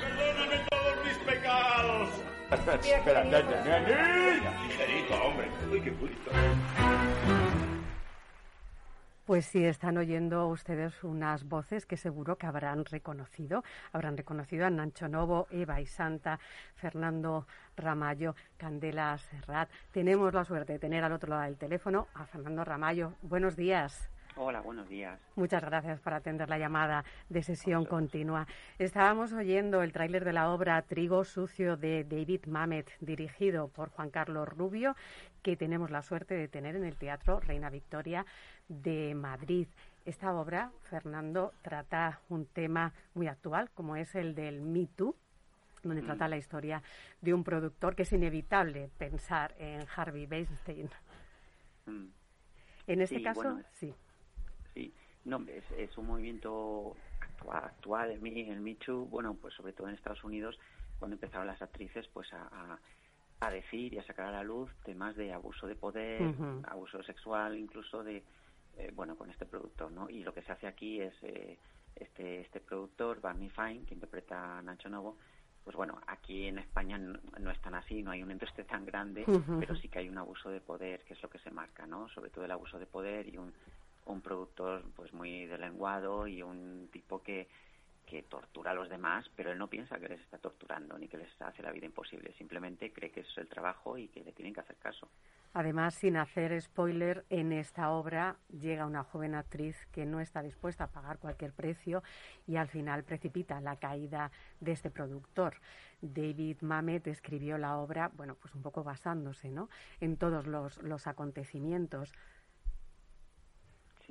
[0.00, 1.59] Perdóname todos mis pecados.
[2.50, 4.62] Espera, ya, ya, ya, ya.
[4.62, 5.48] Ligerito, hombre.
[5.70, 6.30] Uy, qué purito.
[9.24, 13.62] Pues sí, están oyendo ustedes unas voces que seguro que habrán reconocido.
[13.92, 16.40] Habrán reconocido a Nancho Novo, Eva y Santa,
[16.74, 17.46] Fernando
[17.76, 19.70] Ramallo, Candela Serrat.
[19.92, 23.12] Tenemos la suerte de tener al otro lado del teléfono a Fernando Ramallo.
[23.22, 24.09] Buenos días.
[24.36, 25.20] Hola, buenos días.
[25.36, 28.46] Muchas gracias por atender la llamada de sesión continua.
[28.78, 34.10] Estábamos oyendo el tráiler de la obra Trigo Sucio de David Mamet, dirigido por Juan
[34.10, 34.94] Carlos Rubio,
[35.42, 38.24] que tenemos la suerte de tener en el Teatro Reina Victoria
[38.68, 39.66] de Madrid.
[40.06, 45.14] Esta obra, Fernando, trata un tema muy actual, como es el del Me Too,
[45.82, 46.82] donde trata la historia
[47.20, 50.88] de un productor que es inevitable pensar en Harvey Weinstein.
[51.86, 52.06] Mm,
[52.86, 53.94] En este Sí, caso, bueno, sí.
[54.74, 54.92] Sí,
[55.24, 59.72] no, es, es un movimiento actual, actual el, Me, el Me Too, bueno, pues sobre
[59.72, 60.58] todo en Estados Unidos,
[60.98, 62.78] cuando empezaron las actrices pues a, a-
[63.42, 66.20] a decir y a sacar a la luz temas de abuso de poder,
[66.64, 68.22] abuso sexual, incluso de,
[68.76, 70.10] eh, bueno, con este productor, ¿no?
[70.10, 71.58] Y lo que se hace aquí es eh,
[71.96, 75.16] este, este productor, Barney Fine, que interpreta a Nacho Novo,
[75.64, 78.84] pues bueno, aquí en España no, no es tan así, no hay un industria tan
[78.84, 79.24] grande,
[79.58, 82.10] pero sí que hay un abuso de poder, que es lo que se marca, ¿no?
[82.10, 83.54] Sobre todo el abuso de poder y un,
[84.06, 87.48] un productor pues muy de lenguado y un tipo que,
[88.06, 91.16] que tortura a los demás, pero él no piensa que les está torturando ni que
[91.16, 94.52] les hace la vida imposible, simplemente cree que es el trabajo y que le tienen
[94.52, 95.08] que hacer caso.
[95.52, 100.84] Además, sin hacer spoiler, en esta obra llega una joven actriz que no está dispuesta
[100.84, 102.04] a pagar cualquier precio
[102.46, 104.30] y al final precipita la caída
[104.60, 105.54] de este productor.
[106.00, 109.68] David Mamet escribió la obra, bueno, pues un poco basándose, ¿no?
[110.00, 112.12] En todos los, los acontecimientos.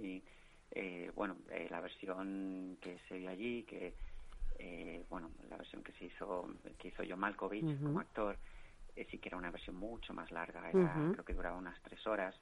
[0.01, 0.23] Sí,
[0.71, 3.93] eh, bueno, eh, la versión que se vio allí, que
[4.59, 6.47] eh, bueno, la versión que se hizo,
[6.77, 8.37] que hizo John Malkovich como actor,
[8.95, 12.05] eh, sí que era una versión mucho más larga, era, creo que duraba unas tres
[12.07, 12.35] horas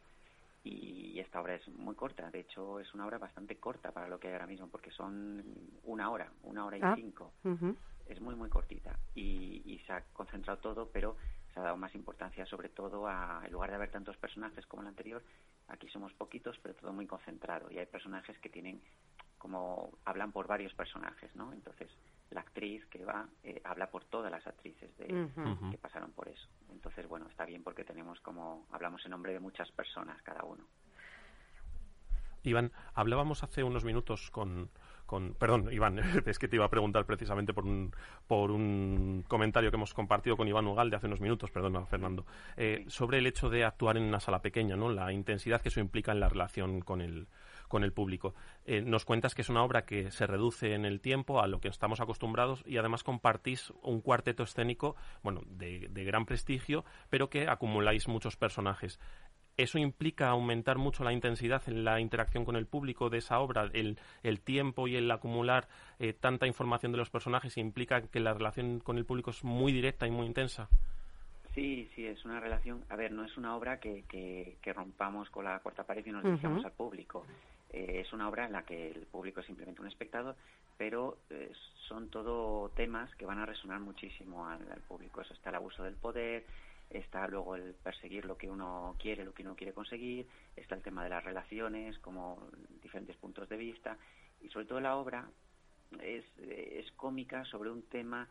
[0.63, 4.19] y esta obra es muy corta, de hecho es una obra bastante corta para lo
[4.19, 5.43] que hay ahora mismo, porque son
[5.83, 6.95] una hora, una hora y Ah.
[6.95, 7.33] cinco.
[8.07, 11.17] es muy muy cortita y, y se ha concentrado todo pero
[11.53, 14.81] se ha dado más importancia sobre todo a en lugar de haber tantos personajes como
[14.81, 15.21] el anterior
[15.67, 17.69] aquí somos poquitos pero todo muy concentrado.
[17.71, 18.81] Y hay personajes que tienen
[19.37, 21.91] como hablan por varios personajes no entonces
[22.31, 25.29] la actriz que va eh, habla por todas las actrices de,
[25.71, 26.47] que pasaron por eso.
[26.71, 30.65] Entonces bueno está bien porque tenemos como hablamos en nombre de muchas personas cada uno.
[32.43, 34.69] Iván, hablábamos hace unos minutos con,
[35.07, 37.91] con- Perdón, Iván, es que te iba a preguntar precisamente por un,
[38.27, 42.25] por un comentario que hemos compartido con Iván Ugal de hace unos minutos, perdona, Fernando,
[42.55, 44.89] eh, sobre el hecho de actuar en una sala pequeña, ¿no?
[44.91, 47.27] La intensidad que eso implica en la relación con el,
[47.67, 48.35] con el público.
[48.65, 51.59] Eh, nos cuentas que es una obra que se reduce en el tiempo a lo
[51.59, 57.29] que estamos acostumbrados y además compartís un cuarteto escénico, bueno, de, de gran prestigio, pero
[57.29, 58.99] que acumuláis muchos personajes.
[59.57, 63.67] ¿Eso implica aumentar mucho la intensidad en la interacción con el público de esa obra?
[63.73, 68.35] ¿El, el tiempo y el acumular eh, tanta información de los personajes implica que la
[68.35, 70.69] relación con el público es muy directa y muy intensa?
[71.55, 72.83] Sí, sí, es una relación.
[72.89, 76.23] A ver, no es una obra que, que, rompamos con la cuarta pared y nos
[76.23, 77.25] dirigamos al público.
[77.71, 80.35] Eh, es una obra en la que el público es simplemente un espectador,
[80.77, 81.51] pero eh,
[81.87, 85.21] son todo temas que van a resonar muchísimo al, al público.
[85.21, 86.45] Eso está el abuso del poder,
[86.89, 90.81] está luego el perseguir lo que uno quiere, lo que uno quiere conseguir, está el
[90.81, 92.49] tema de las relaciones, como
[92.81, 93.97] diferentes puntos de vista,
[94.41, 95.29] y sobre todo la obra
[96.01, 98.27] es, es cómica sobre un tema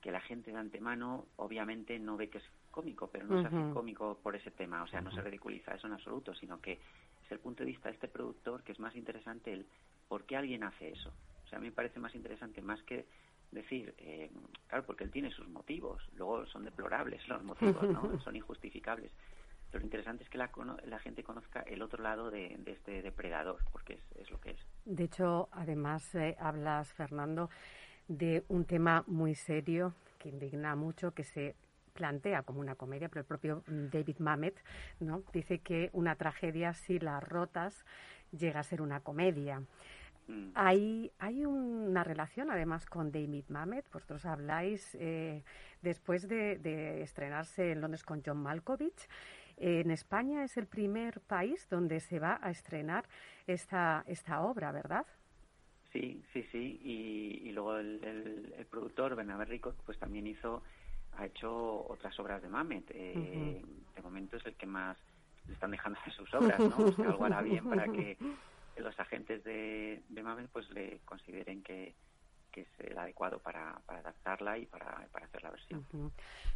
[0.00, 3.72] que la gente de antemano obviamente no ve que es cómico, pero no se hace
[3.72, 7.30] cómico por ese tema, o sea, no se ridiculiza eso en absoluto, sino que es
[7.30, 9.66] el punto de vista de este productor que es más interesante el
[10.08, 11.10] por qué alguien hace eso.
[11.44, 13.06] O sea, a mí me parece más interesante más que
[13.54, 14.30] decir, eh,
[14.68, 18.18] claro, porque él tiene sus motivos, luego son deplorables los motivos, ¿no?
[18.24, 19.12] son injustificables.
[19.70, 20.50] Pero lo interesante es que la,
[20.84, 24.60] la gente conozca el otro lado de, este depredador, porque es, lo que es.
[24.84, 27.50] De hecho, además eh, hablas, Fernando,
[28.06, 31.56] de un tema muy serio que indigna mucho, que se
[31.92, 34.62] plantea como una comedia, pero el propio David Mamet
[35.00, 35.22] ¿no?
[35.32, 37.84] dice que una tragedia, si la rotas,
[38.30, 39.62] llega a ser una comedia.
[40.26, 40.50] Mm.
[40.54, 43.90] Hay, hay una relación además con David Mamet.
[43.92, 45.44] Vosotros habláis eh,
[45.82, 49.08] después de, estrenarse en Londres con John Malkovich.
[49.56, 53.04] en España es el primer país donde se va a estrenar
[53.46, 55.06] esta, esta obra, ¿verdad?
[55.92, 56.80] Sí, sí, sí.
[56.82, 60.62] Y, luego el, el, productor, Bernabé Rico, pues también hizo,
[61.16, 62.90] ha hecho otras obras de Mamet.
[62.90, 63.62] Eh,
[63.94, 64.96] de momento es el que más
[65.46, 67.04] le están dejando de sus obras, ¿no?
[67.04, 68.16] algo hará bien para que
[68.76, 71.94] los agentes de, de pues le consideren que,
[72.52, 75.84] es el adecuado para, adaptarla y para, hacer la versión.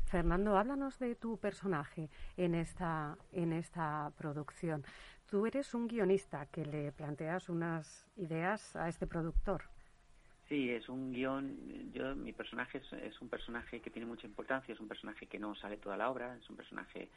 [0.07, 4.85] Fernando, háblanos de tu personaje en esta, en esta producción.
[5.29, 9.65] Tú eres un guionista que le planteas unas ideas a este productor.
[10.49, 11.93] Sí, es un guion.
[11.93, 15.55] Yo, mi personaje es, un personaje que tiene mucha importancia, es un personaje que no
[15.55, 17.11] sale toda la obra, es un personaje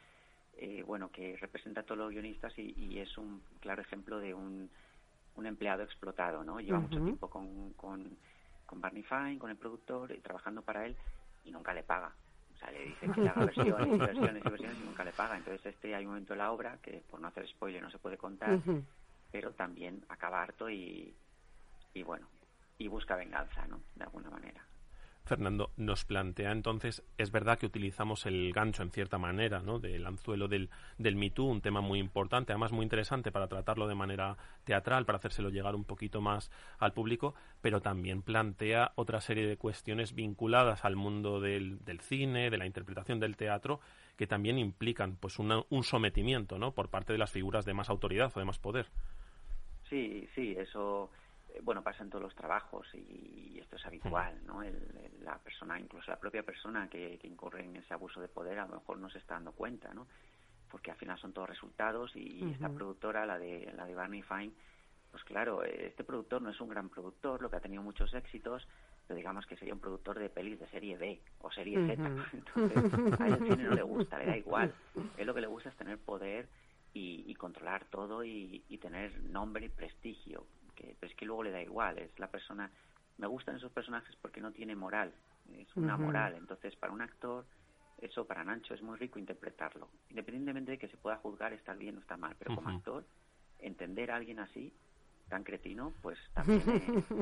[0.58, 4.68] eh, bueno que representa a todos los guionistas y es un claro ejemplo de un
[5.36, 6.60] un empleado explotado, ¿no?
[6.60, 8.16] Lleva mucho tiempo con, con,
[8.66, 10.96] con, Barney Fine, con el productor, y trabajando para él
[11.44, 12.12] y nunca le paga.
[12.54, 15.12] O sea, le dice que le haga versiones y versiones y versiones y nunca le
[15.12, 15.36] paga.
[15.36, 17.98] Entonces este hay un momento en la obra que por no hacer spoiler no se
[17.98, 18.60] puede contar,
[19.30, 21.14] pero también acaba harto y,
[21.94, 22.26] y bueno,
[22.78, 23.80] y busca venganza, ¿no?
[23.94, 24.62] De alguna manera.
[25.24, 29.78] Fernando, nos plantea entonces, es verdad que utilizamos el gancho en cierta manera, ¿no?
[29.78, 30.68] Del anzuelo del,
[30.98, 35.18] del Me un tema muy importante, además muy interesante para tratarlo de manera teatral, para
[35.18, 40.84] hacérselo llegar un poquito más al público, pero también plantea otra serie de cuestiones vinculadas
[40.84, 43.80] al mundo del, del cine, de la interpretación del teatro,
[44.16, 46.72] que también implican pues un sometimiento, ¿no?
[46.72, 48.86] Por parte de las figuras de más autoridad o de más poder.
[49.88, 51.10] Sí, sí, eso
[51.62, 54.62] bueno, pasa en todos los trabajos y, esto es habitual, ¿no?
[55.20, 58.76] la persona, incluso la propia persona que, incurre en ese abuso de poder, a lo
[58.76, 60.06] mejor no se está dando cuenta, ¿no?
[60.70, 64.52] Porque al final son todos resultados y, esta productora, la de, la de Barney Fine,
[65.10, 68.66] pues claro, este productor no es un gran productor, lo que ha tenido muchos éxitos,
[69.06, 72.02] pero digamos que sería un productor de pelis de serie B o serie Z.
[72.32, 74.74] Entonces, a él el cine no le gusta, le da igual.
[75.18, 76.48] Él lo que le gusta es tener poder
[76.94, 80.46] y, controlar todo y, y, tener nombre y prestigio
[80.82, 82.70] que pero es que luego le da igual, es la persona,
[83.18, 85.12] me gustan esos personajes porque no tiene moral,
[85.54, 87.44] es una moral, entonces para un actor
[87.98, 91.96] eso para Nacho es muy rico interpretarlo, independientemente de que se pueda juzgar estar bien
[91.96, 93.04] o está mal, pero como actor
[93.60, 94.72] entender a alguien así
[95.28, 96.62] tan cretino, pues también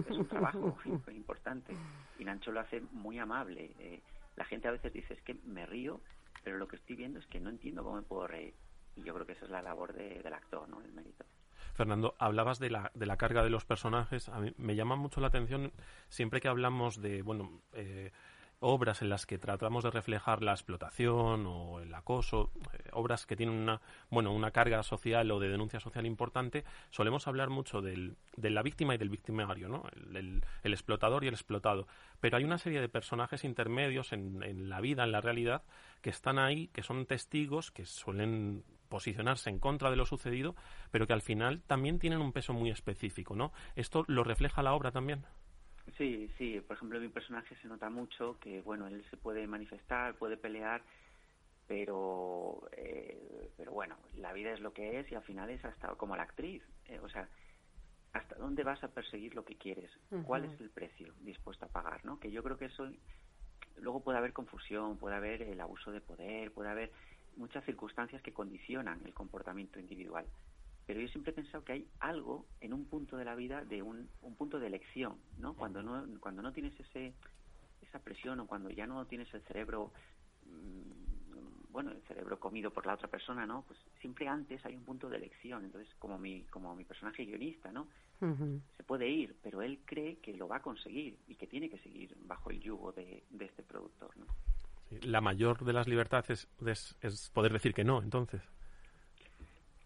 [0.08, 0.76] es, un trabajo
[1.12, 1.76] importante.
[2.18, 3.72] Y Nacho lo hace muy amable.
[3.78, 4.00] Eh,
[4.36, 6.00] la gente a veces dice, es que me río,
[6.42, 8.54] pero lo que estoy viendo es que no entiendo cómo me puedo reír.
[8.96, 10.80] Y yo creo que esa es la labor del actor, ¿no?
[10.82, 11.24] El mérito.
[11.74, 14.28] Fernando, hablabas de la, de la carga de los personajes.
[14.28, 15.72] A mí me llama mucho la atención
[16.08, 18.12] siempre que hablamos de, bueno, eh,
[18.60, 23.34] obras en las que tratamos de reflejar la explotación o el acoso, eh, obras que
[23.34, 23.80] tienen una,
[24.10, 28.62] bueno, una carga social o de denuncia social importante, solemos hablar mucho del, de la
[28.62, 29.84] víctima y del victimario, ¿no?
[30.14, 31.88] El, el, explotador y el explotado.
[32.20, 35.62] Pero hay una serie de personajes intermedios en, en la vida, en la realidad,
[36.02, 40.54] que están ahí, que son testigos, que suelen posicionarse en contra de lo sucedido,
[40.90, 43.52] pero que al final también tienen un peso muy específico, ¿no?
[43.76, 45.24] ¿Esto lo refleja la obra también?
[45.96, 46.60] Sí, sí.
[46.60, 50.36] Por ejemplo, en mi personaje se nota mucho que, bueno, él se puede manifestar, puede
[50.36, 50.82] pelear,
[51.66, 55.88] pero, eh, pero bueno, la vida es lo que es y al final es hasta
[55.94, 56.62] como la actriz.
[56.86, 57.28] Eh, o sea,
[58.12, 59.90] hasta dónde vas a perseguir lo que quieres,
[60.24, 62.18] cuál es el precio dispuesto a pagar, ¿no?
[62.18, 62.90] Que yo creo que eso
[63.76, 66.90] luego puede haber confusión, puede haber el abuso de poder, puede haber
[67.36, 70.26] muchas circunstancias que condicionan el comportamiento individual.
[70.86, 73.82] Pero yo siempre he pensado que hay algo en un punto de la vida de
[73.82, 75.54] un, un punto de elección, ¿no?
[75.54, 77.14] Cuando no cuando no tienes ese
[77.82, 79.92] esa presión o cuando ya no tienes el cerebro
[80.46, 81.10] mm,
[81.72, 83.62] bueno, el cerebro comido por la otra persona, ¿no?
[83.66, 85.64] Pues siempre antes hay un punto de elección.
[85.64, 87.88] Entonces, como mi, como mi personaje guionista, ¿no?
[88.76, 91.78] Se puede ir, pero él cree que lo va a conseguir y que tiene que
[91.78, 94.26] seguir bajo el yugo de, de este productor, ¿no?
[95.02, 98.42] La mayor de las libertades es, es, poder decir que no, entonces.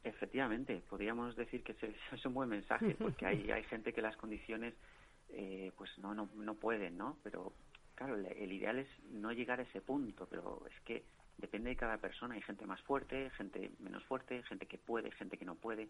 [0.03, 1.73] Efectivamente, podríamos decir que
[2.13, 4.75] es, un buen mensaje, porque hay, hay gente que las condiciones
[5.31, 7.19] eh, pues no, no, no pueden, ¿no?
[7.23, 7.53] Pero
[7.95, 11.05] claro, el, el, ideal es no llegar a ese punto, pero es que
[11.39, 12.35] depende de cada persona.
[12.35, 15.89] Hay gente más fuerte, gente menos fuerte, gente que puede, gente que no puede.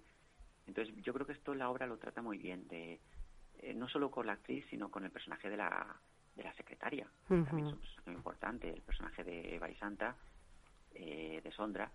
[0.67, 3.01] Entonces, yo creo que esto la obra lo trata muy bien, de
[3.61, 5.97] eh, no solo con la actriz, sino con el personaje de la,
[6.37, 7.07] de la secretaria.
[7.29, 10.17] También es un personaje muy importante, el personaje de Eva y Santa,
[10.95, 11.91] eh, de Sondra,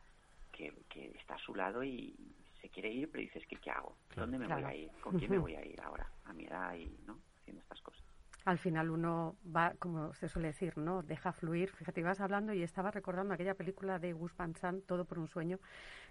[0.51, 2.15] que, que, está a su lado y
[2.61, 3.95] se quiere ir, pero dices, ¿qué, qué hago?
[4.15, 4.61] ¿Dónde me claro.
[4.61, 4.91] voy a ir?
[5.01, 6.09] ¿Con quién me voy a ir ahora?
[6.25, 7.17] A mi edad y, ¿no?
[7.39, 8.03] Haciendo estas cosas
[8.45, 11.03] al final uno va, como se suele decir, ¿no?
[11.03, 11.71] Deja fluir.
[11.71, 15.27] Fíjate, ibas hablando y estaba recordando aquella película de Gus Van Sant, Todo por un
[15.27, 15.59] sueño,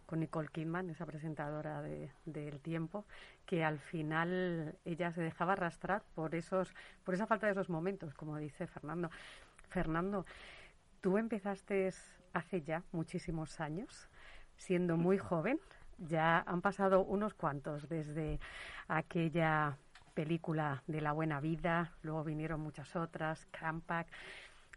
[0.09, 3.05] con Nicole Kidman, esa presentadora de, del tiempo,
[3.45, 8.15] que al final ella se dejaba arrastrar por esos, por esa falta de esos momentos,
[8.15, 9.11] como dice Fernando.
[9.69, 10.25] Fernando,
[11.03, 11.93] tú empezaste
[12.33, 14.09] hace ya muchísimos años,
[14.57, 15.61] siendo muy joven.
[15.99, 18.41] Ya han pasado unos cuantos desde
[18.89, 19.77] aquella
[20.15, 24.07] película de la buena vida, luego vinieron muchas otras, Crampack.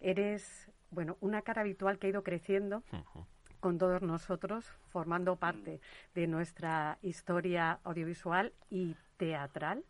[0.01, 3.25] Eres, bueno, una cara habitual que ha ido creciendo uh -huh.
[3.61, 5.79] Con todos nosotros, formando parte
[6.13, 9.85] de nuestra historia audiovisual y teatral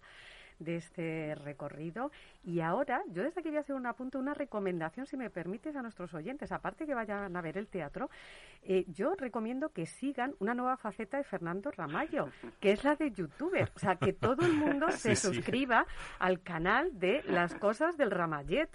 [0.61, 2.11] de este recorrido.
[2.43, 5.75] Y ahora, yo desde aquí voy a hacer un apunto, una recomendación, si me permites,
[5.75, 6.51] a nuestros oyentes.
[6.51, 8.09] Aparte que vayan a ver el teatro,
[8.61, 13.11] eh, yo recomiendo que sigan una nueva faceta de Fernando Ramallo, que es la de
[13.11, 13.71] youtuber.
[13.75, 15.95] O sea, que todo el mundo se sí, suscriba sí.
[16.19, 18.69] al canal de Las Cosas del Ramallet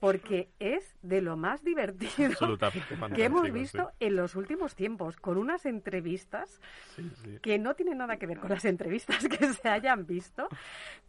[0.00, 2.58] porque es de lo más divertido
[3.14, 4.06] que hemos visto sí.
[4.06, 6.60] en los últimos tiempos, con unas entrevistas
[6.94, 7.38] sí, sí.
[7.40, 10.48] que no tienen nada que ver con las entrevistas que se hayan visto,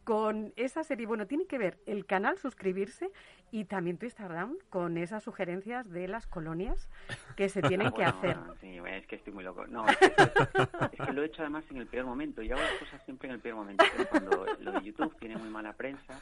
[0.04, 1.06] con esa serie.
[1.06, 3.12] Bueno, tiene que ver el canal, suscribirse
[3.52, 6.90] y también tu Instagram con esas sugerencias de las colonias
[7.36, 8.38] que se tienen que bueno, hacer.
[8.62, 9.68] Sí, es que estoy muy loco.
[9.68, 12.42] No, es que, es que, lo he hecho además en el peor momento.
[12.42, 13.84] Yo hago las cosas siempre en el peor momento.
[14.10, 16.20] Cuando lo de YouTube tiene muy mala prensa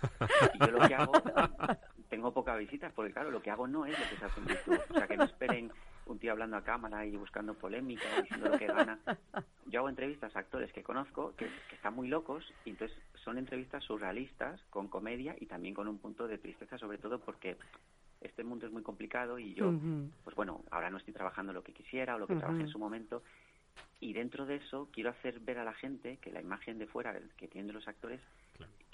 [0.54, 1.14] y yo lo que hago
[2.10, 4.48] tengo pocas visitas porque claro lo que hago no es lo que se hace en
[4.48, 5.72] YouTube o sea que no esperen
[6.06, 9.00] un tío hablando a cámara y buscando polémica diciendo lo que gana
[9.66, 13.38] yo hago entrevistas a actores que conozco que, que, están muy locos y entonces son
[13.38, 17.58] entrevistas surrealistas con comedia y también con un punto de tristeza sobre todo porque
[18.22, 20.10] este mundo es muy complicado y yo uh -huh.
[20.24, 22.40] pues bueno ahora no estoy trabajando lo que quisiera o lo que uh -huh.
[22.40, 23.24] trabajé en su momento
[24.00, 27.18] y dentro de eso quiero hacer ver a la gente que la imagen de fuera
[27.38, 28.22] que tienen de los actores.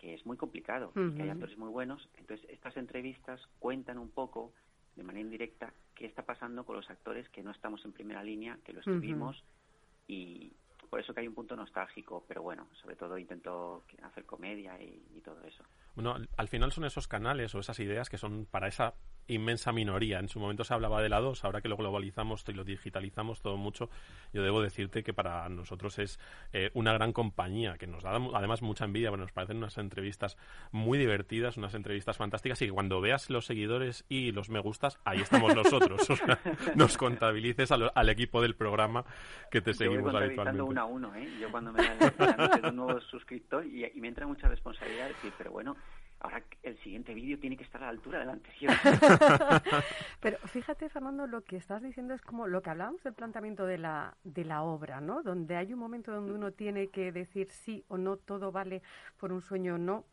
[0.02, 1.16] Que es muy complicado, uh -huh.
[1.16, 2.10] que hay actores muy buenos.
[2.18, 4.52] Entonces, estas entrevistas cuentan un poco,
[4.96, 8.58] de manera indirecta, qué está pasando con los actores que no estamos en primera línea,
[8.66, 10.04] que lo estuvimos, uh -huh.
[10.08, 10.54] y
[10.90, 15.02] por eso que hay un punto nostálgico, pero bueno, sobre todo intento hacer comedia y,
[15.16, 15.64] y todo eso.
[15.96, 18.96] Bueno, al final son esos canales o esas ideas que son para esa
[19.34, 20.20] inmensa minoría.
[20.20, 23.42] En su momento se hablaba de la 2, ahora que lo globalizamos y lo digitalizamos
[23.42, 23.90] todo mucho,
[24.34, 26.20] yo debo decirte que para nosotros es
[26.54, 30.38] eh, una gran compañía, que nos da además mucha envidia, bueno, nos parecen unas entrevistas
[30.72, 35.00] muy divertidas, unas entrevistas fantásticas, y que cuando veas los seguidores y los me gustas,
[35.06, 36.02] ahí estamos nosotros.
[36.10, 36.40] o sea,
[36.76, 39.06] nos contabilices al, al, equipo del programa
[39.50, 40.62] que te yo seguimos voy habitualmente.
[40.62, 41.30] uno a uno, ¿eh?
[41.40, 45.52] Yo cuando me dan un nuevo suscriptor y, y me entra mucha responsabilidad decir, pero
[45.52, 45.76] bueno,
[46.22, 48.74] ahora el siguiente vídeo tiene que estar a la altura del anterior.
[50.22, 53.78] Pero fíjate, Fernando, lo que estás diciendo es como lo que hablábamos del planteamiento de
[53.78, 55.24] la, de la obra, ¿no?
[55.24, 58.82] Donde hay un momento donde uno tiene que decir sí o no, todo vale
[59.18, 60.06] por un sueño o no,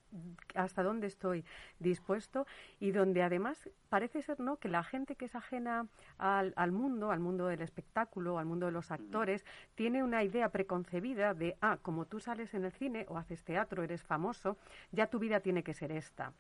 [0.55, 1.45] hasta dónde estoy
[1.79, 2.47] dispuesto
[2.81, 5.87] y donde además parece ser no que la gente que es ajena
[6.17, 9.45] al, al mundo, al mundo del espectáculo, al mundo de los actores,
[9.75, 13.83] tiene una idea preconcebida de, ah, como tú sales en el cine o haces teatro,
[13.83, 14.57] eres famoso,
[14.93, 16.32] ya tu vida tiene que ser esta.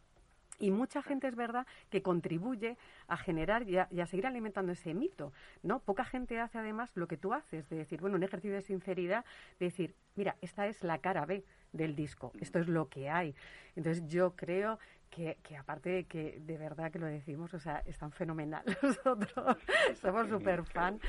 [0.58, 4.72] Y mucha gente es verdad que contribuye a generar y a, y a, seguir alimentando
[4.72, 5.32] ese mito,
[5.62, 5.78] ¿no?
[5.78, 9.24] Poca gente hace además lo que tú haces, de decir, bueno, un ejercicio de sinceridad,
[9.60, 13.36] de decir, mira, esta es la cara B del disco, esto es lo que hay.
[13.76, 14.80] Entonces yo creo
[15.10, 19.56] que, que aparte de que de verdad que lo decimos, o sea, están fenomenal nosotros,
[20.00, 21.00] somos súper fan,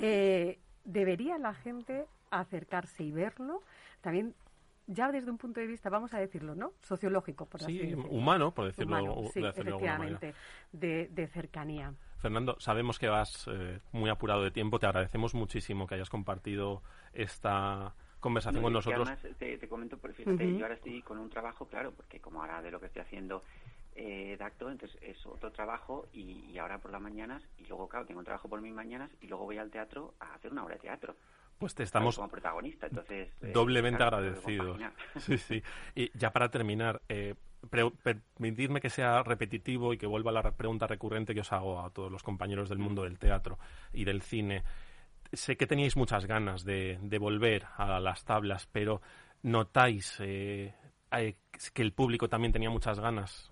[0.00, 3.62] eh, debería la gente acercarse y verlo,
[4.00, 4.34] también
[4.86, 6.72] ya desde un punto de vista, vamos a decirlo, ¿no?
[6.82, 8.10] Sociológico, por así Sí, decirlo.
[8.10, 10.18] humano, por decirlo, Humano, sí, de decirlo de alguna manera.
[10.18, 10.34] efectivamente,
[10.72, 11.94] de, de cercanía.
[12.18, 14.78] Fernando, sabemos que vas eh, muy apurado de tiempo.
[14.78, 16.82] Te agradecemos muchísimo que hayas compartido
[17.12, 19.06] esta conversación No, con nosotros.
[19.08, 20.56] además te, te comento, porque fíjate, Ujú.
[20.58, 23.42] yo ahora estoy con un trabajo, claro, porque como ahora de lo que estoy haciendo
[23.94, 27.88] eh, de acto, entonces es otro trabajo y, y ahora por las mañanas, y luego,
[27.88, 30.64] claro, tengo un trabajo por mis mañanas y luego voy al teatro a hacer una
[30.64, 31.14] obra de teatro.
[31.64, 33.30] Pues te estamos Como protagonista, entonces...
[33.40, 34.78] eh, doblemente agradecidos.
[35.16, 35.62] Sí, sí.
[35.94, 37.36] Y ya para terminar, eh,
[38.02, 41.80] permitidme que sea repetitivo y que vuelva a la re- pregunta recurrente que os hago
[41.80, 43.58] a todos los compañeros del mundo del teatro
[43.94, 44.62] y del cine.
[45.32, 49.00] Sé que teníais muchas ganas de, de volver a las tablas, pero
[49.42, 50.74] ¿notáis eh,
[51.12, 51.36] eh,
[51.72, 53.50] que el público también tenía muchas ganas?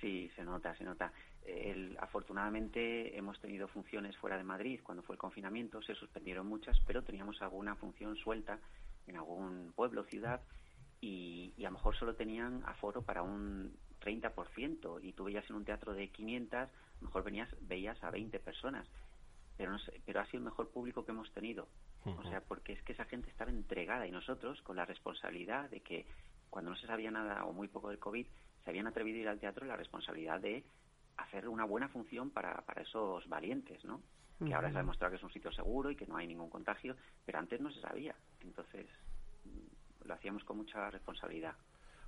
[0.00, 1.12] Sí, se nota, se nota.
[1.46, 6.78] El- afortunadamente hemos tenido funciones fuera de Madrid cuando fue el confinamiento, se suspendieron muchas,
[6.86, 8.58] pero teníamos alguna función suelta
[9.06, 10.42] en algún pueblo, ciudad,
[11.00, 15.56] y, y a lo mejor solo tenían aforo para un 30%, y tú veías en
[15.56, 16.70] un teatro de 500, a
[17.00, 18.86] lo mejor venías, veías a 20 personas,
[19.56, 21.68] pero, no sé, pero ha sido el mejor público que hemos tenido.
[22.04, 25.80] O sea, porque es que esa gente estaba entregada y nosotros con la responsabilidad de
[25.80, 26.06] que
[26.50, 28.26] cuando no se sabía nada o muy poco del COVID,
[28.64, 30.64] se habían atrevido a ir al teatro la responsabilidad de
[31.16, 34.00] hacer una buena función para, para esos valientes, ¿no?
[34.44, 36.50] Que ahora se ha demostrado que es un sitio seguro y que no hay ningún
[36.50, 36.94] contagio,
[37.24, 38.14] pero antes no se sabía.
[38.42, 38.86] Entonces,
[39.44, 41.54] mm, lo hacíamos con mucha responsabilidad.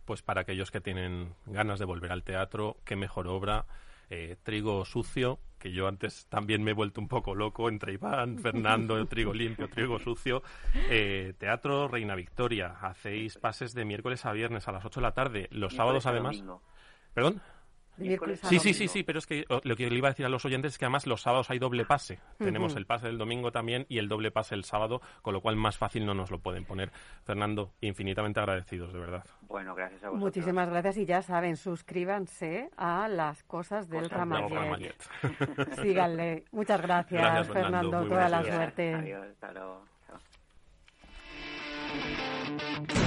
[0.04, 3.64] Pues para aquellos que tienen ganas de volver al teatro, qué mejor obra.
[4.10, 8.38] eh, Trigo Sucio, que yo antes también me he vuelto un poco loco entre Iván,
[8.42, 10.42] Fernando, Trigo Limpio, Trigo Sucio.
[10.90, 15.12] Eh, teatro Reina Victoria, hacéis pases de miércoles a viernes a las 8 de la
[15.12, 15.40] tarde.
[15.50, 16.36] Los Miércoles sábados además...
[16.36, 16.62] domingo.
[17.14, 17.40] ¿Perdón?
[17.98, 20.26] Miércoles Sí, sí, sí, sí, pero es que oh, lo que le iba a decir
[20.26, 22.18] a los oyentes es que además los sábados hay doble pase.
[22.38, 25.56] Tenemos el pase del domingo también y el doble pase el sábado, con lo cual
[25.56, 26.90] más fácil no nos lo pueden poner.
[27.24, 29.24] Fernando, infinitamente agradecidos, de verdad.
[29.42, 30.24] Bueno, gracias a vosotros.
[30.24, 34.50] Muchísimas gracias y ya saben, suscríbanse a las cosas del Cosas Ramallet.
[34.50, 34.96] Ramallet.
[35.82, 36.44] Síganle.
[36.52, 38.04] Muchas gracias, Gracias, Fernando.
[38.06, 38.94] Toda la suerte.
[38.94, 39.84] Adiós, hasta luego.
[42.88, 43.04] Chao.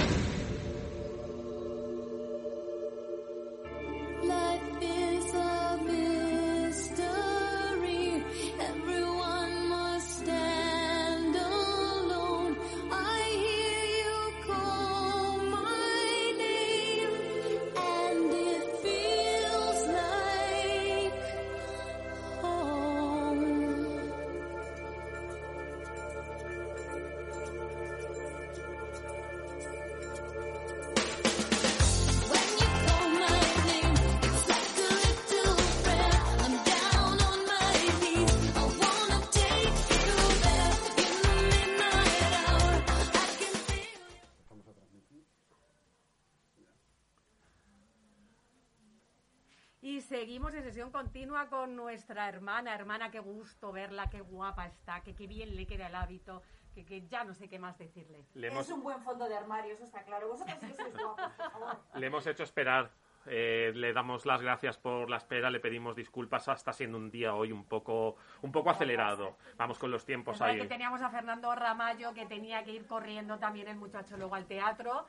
[50.72, 52.74] Sesión continua con nuestra hermana.
[52.74, 56.40] Hermana, qué gusto verla, qué guapa está, que qué bien le queda el hábito,
[56.74, 58.24] que, que ya no sé qué más decirle.
[58.32, 60.28] Le Es un buen fondo de armario, eso está claro.
[60.28, 61.76] Vosotros sí que sois guapos, por favor.
[61.94, 62.90] Le hemos hecho esperar.
[63.26, 66.48] Eh, le damos las gracias por la espera, le pedimos disculpas.
[66.48, 69.36] Está siendo un día hoy un poco, un poco acelerado.
[69.58, 70.58] Vamos con los tiempos ahí.
[70.58, 74.46] que teníamos a Fernando Ramallo, que tenía que ir corriendo también el muchacho luego al
[74.46, 75.06] teatro.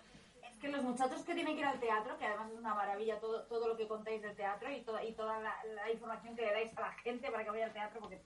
[0.64, 3.44] Que los muchachos que tienen que ir al teatro, que además es una maravilla todo,
[3.48, 6.54] todo lo que contáis del teatro y toda, y toda la, la información que le
[6.54, 8.22] dais a la gente para que vaya al teatro, porque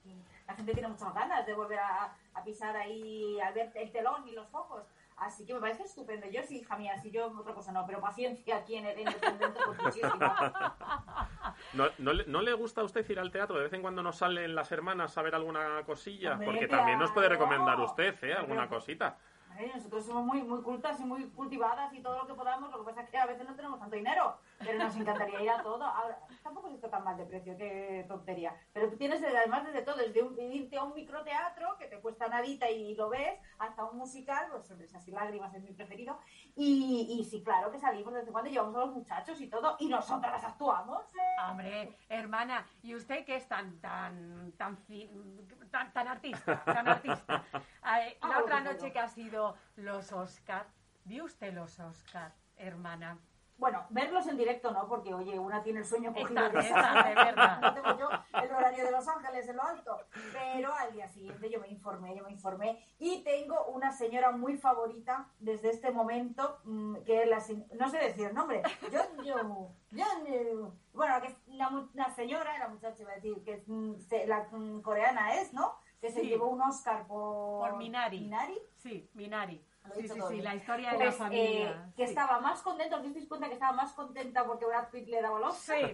[0.46, 4.28] la gente tiene muchas ganas de volver a, a pisar ahí, al ver el telón
[4.28, 4.84] y los focos.
[5.16, 6.28] Así que me parece estupendo.
[6.28, 9.58] Yo sí, hija mía, si yo otra cosa no, pero paciencia aquí en el Independiente,
[9.66, 10.00] pues.
[11.72, 13.56] ¿No, no, le, no le gusta a usted ir al teatro?
[13.56, 16.34] ¿De vez en cuando nos salen las hermanas a ver alguna cosilla?
[16.34, 18.34] Hombre, Porque también nos puede recomendar usted, ¿eh?
[18.34, 19.18] Alguna cosita.
[19.58, 22.78] Ay, Nosotros somos muy, muy cultas y muy cultivadas y todo lo que podamos, lo
[22.78, 25.62] que pasa es que a veces no tenemos tanto dinero, pero nos encantaría ir a
[25.62, 25.84] todo.
[25.84, 28.54] Ahora, tampoco está tan mal de precio, qué tontería.
[28.72, 32.28] Pero tú tienes además desde todo, desde un, irte a un microteatro que te cuesta
[32.28, 36.18] nadita y lo ves, hasta un musical, pues Sonrisas y Lágrimas es mi preferido.
[36.56, 39.88] Y, y sí, claro que salimos desde cuando llevamos a los muchachos y todo, y
[39.88, 41.04] nosotras actuamos.
[41.48, 44.78] Hombre, hermana, ¿y usted qué es tan tan tan
[45.70, 47.44] tan, tan artista, tan artista?
[48.22, 50.66] La lo otra que noche que ha sido los Oscar,
[51.04, 53.18] ¿vio usted los Oscar, hermana?
[53.58, 57.14] Bueno, verlos en directo no, porque oye, una tiene el sueño cogido de esta, de
[57.14, 57.60] verdad.
[57.60, 58.08] No tengo yo
[58.40, 59.98] el horario de Los Ángeles en lo alto.
[60.32, 62.84] Pero al día siguiente yo me informé, yo me informé.
[63.00, 67.42] Y tengo una señora muy favorita desde este momento, mm, que es la
[67.76, 68.62] no sé decir el nombre.
[68.92, 70.72] Yeonju, Yeonju.
[70.92, 74.26] Bueno, que es la, mu- la señora, la muchacha iba a decir, que mm, se-
[74.26, 75.74] la mm, coreana es, ¿no?
[76.00, 76.28] Que se Sí.
[76.28, 77.58] llevó un Oscar por...
[77.70, 78.20] Por Minari.
[78.20, 78.56] Minari.
[78.76, 79.64] Sí, Minari.
[79.94, 81.70] Sí, sí, sí, la historia de Pues, la familia.
[81.70, 82.10] eh, que sí.
[82.10, 85.38] estaba más contenta, ¿os disteis cuenta que estaba más contenta porque Brad Pitt le daba
[85.48, 85.58] Oscar?
[85.60, 85.90] Sí.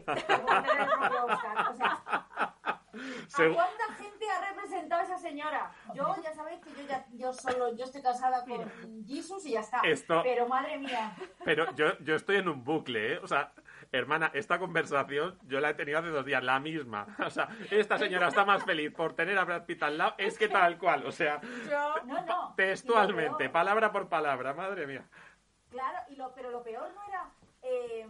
[2.95, 5.73] O sea, ¿a cuánta gente ha representado esa señora?
[5.95, 9.61] Yo, ya sabéis que yo ya yo solo, yo estoy casada con Jesus y ya
[9.61, 9.81] está.
[9.81, 11.13] Esto- Pero madre mía,
[11.45, 13.19] Pero yo, yo estoy en un bucle, ¿eh?
[13.23, 13.51] O sea,
[13.99, 17.07] hermana, esta conversación yo la he tenido hace dos días, la misma.
[17.25, 20.39] O sea, esta señora está más feliz por tener a Brad Pitt al lado, es
[20.39, 21.41] que tal cual, o sea,
[21.71, 22.55] yo, no, no.
[22.57, 25.05] textualmente, peor- palabra por palabra, madre mía.
[25.71, 27.31] Claro, y lo, pero lo peor no era
[27.63, 28.07] eh,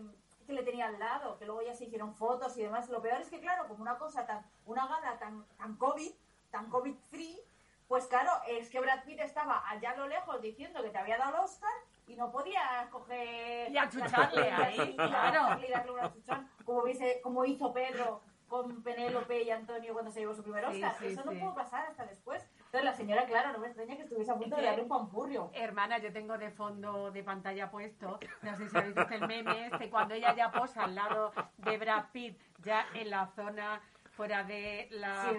[0.46, 2.88] que le tenía al lado, que luego ya se hicieron fotos y demás.
[2.90, 6.12] Lo peor es que, claro, como una cosa tan, una gala tan, tan COVID,
[6.50, 7.40] tan COVID-free,
[7.88, 11.18] pues claro, es que Brad Pitt estaba allá a lo lejos diciendo que te había
[11.18, 11.70] dado el Oscar
[12.06, 13.70] y no podía coger...
[13.70, 15.60] Y achucharle ahí, claro.
[15.66, 20.20] y darle un achuchón, como, hubiese- como hizo Pedro con Penélope y Antonio cuando se
[20.20, 20.94] llevó su primer Oscar.
[20.98, 22.46] sí, Eso no pudo pasar hasta después.
[22.66, 25.50] Entonces la señora, claro, no me extraña que estuviese a punto de darle un pampurrio.
[25.54, 29.66] Hermana, yo tengo de fondo de pantalla puesto, no sé si habéis visto el meme
[29.66, 33.80] este, cuando ella ya posa al lado de Brad Pitt, ya en la zona
[34.10, 35.36] fuera de la Sí,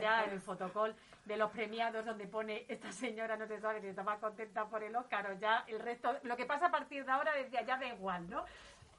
[0.00, 0.96] ya en el fotocall
[1.28, 4.82] de los premiados, donde pone esta señora no se sabe si está más contenta por
[4.82, 7.76] el Oscar o ya el resto, lo que pasa a partir de ahora decía ya
[7.76, 8.44] da igual, ¿no?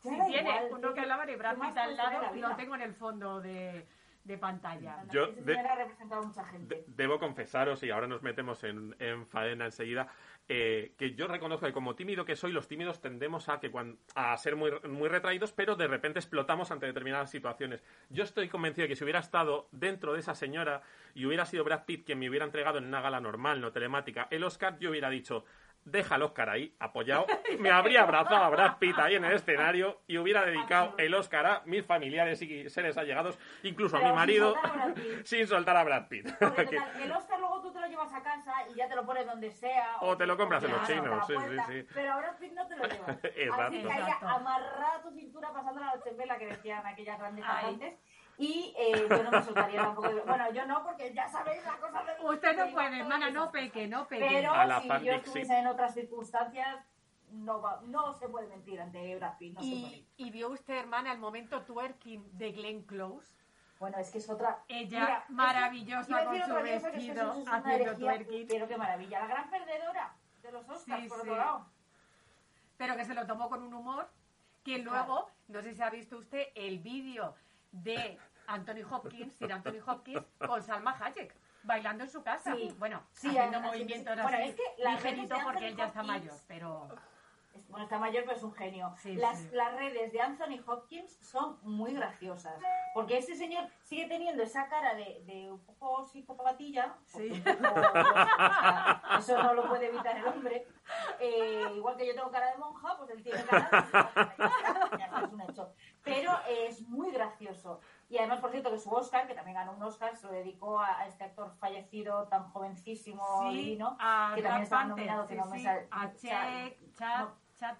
[0.04, 2.56] Ya Si tiene igual, uno ¿qué- que hablaba de Brad Pitt al lado, la lo
[2.56, 3.86] tengo en el fondo de,
[4.24, 5.03] de pantalla.
[5.11, 6.76] Yo de- ha representado a mucha gente.
[6.76, 10.07] De- debo confesaros, y ahora nos metemos en, en faena enseguida,
[10.47, 13.72] eh, que yo reconozco que como tímido que soy, los tímidos tendemos a que
[14.15, 17.84] a ser muy, muy retraídos, pero de repente explotamos ante determinadas situaciones.
[18.09, 20.82] Yo estoy convencido de que si hubiera estado dentro de esa señora
[21.13, 24.28] y hubiera sido Brad Pitt quien me hubiera entregado en una gala normal, no telemática,
[24.32, 25.45] el Oscar, yo hubiera dicho,
[25.86, 27.26] deja el Oscar ahí, apoyado,
[27.60, 31.46] me habría abrazado a Brad Pitt ahí en el escenario y hubiera dedicado el Oscar
[31.46, 34.94] a mis familiares y seres allegados, incluso a Pero mi sin marido, soltar a Brad
[34.96, 35.24] Pitt.
[35.26, 36.28] sin soltar a Brad Pitt.
[36.40, 38.96] Porque, Que- total, el Oscar luego tú te lo llevas a casa y ya te
[38.96, 39.98] lo pones donde sea.
[40.02, 41.88] O te lo compras en los chinos, sí, la sí, sí.
[41.94, 43.18] Pero ahora Pitt no te lo llevas.
[43.24, 43.62] Exacto.
[43.64, 44.28] Así que ahí Exacto.
[44.28, 48.00] amarrada a tu cintura pasando la noche en vela que decían aquellas grandes cantantes.
[48.42, 50.10] Y eh, yo no me soltaría tampoco.
[50.26, 52.26] Bueno, yo no, porque ya sabéis la cosa de...
[52.26, 54.26] Usted no de- puede, hermana, no peque, no peque.
[54.30, 56.78] Pero A la si yo estuviese en otras circunstancias,
[57.32, 59.82] no, va- no se puede mentir ante Brad Pitt, no se puede.
[59.82, 63.28] Y, y vio usted, hermana, el momento twerking de Glenn Close.
[63.78, 64.64] Bueno, es que es otra...
[64.70, 68.48] Ella Mira, maravillosa con su es que vestido haciendo twerking.
[68.48, 69.20] Pero qué maravilla.
[69.20, 71.22] La gran perdedora de los Oscars, Sí, por sí.
[71.30, 71.66] otro lado.
[72.78, 74.10] Pero que se lo tomó con un humor
[74.64, 75.06] que Claro.
[75.08, 77.36] luego, no sé si ha visto usted el vídeo
[77.72, 78.18] de
[78.50, 82.56] Anthony Hopkins, Sir Anthony Hopkins, con Salma Hayek, bailando en su casa.
[82.56, 82.74] Sí.
[82.80, 84.22] Bueno, Sí, haciendo así- movimientos sí.
[84.22, 86.88] Bueno, así, es que ligerito porque él ya está Hopkins- mayor, pero...
[87.68, 88.93] Bueno, está mayor, pero es un genio.
[88.97, 89.50] Sí, las, sí.
[89.52, 92.54] las redes de Anthony Hopkins son muy graciosas.
[92.93, 96.95] Porque ese señor sigue teniendo esa cara de, de un poco psicopatilla.
[97.06, 97.30] Sí.
[97.32, 100.68] un poco- eso no lo puede evitar el hombre.
[101.20, 103.70] Eh, igual que yo tengo cara de monja, pues él tiene cara
[104.39, 105.74] de es un hecho.
[106.04, 107.82] Pero es muy gracioso.
[108.10, 110.80] Y además, por cierto, que su Oscar, que también ganó un Oscar, se lo dedicó
[110.80, 115.28] a, a este actor fallecido tan jovencísimo, Sí, divino, a que también estaba Panther, nominado,
[115.28, 117.36] que sí, no me sí, sale- a Cha- Chet, Chad, no.
[117.55, 117.76] Chad.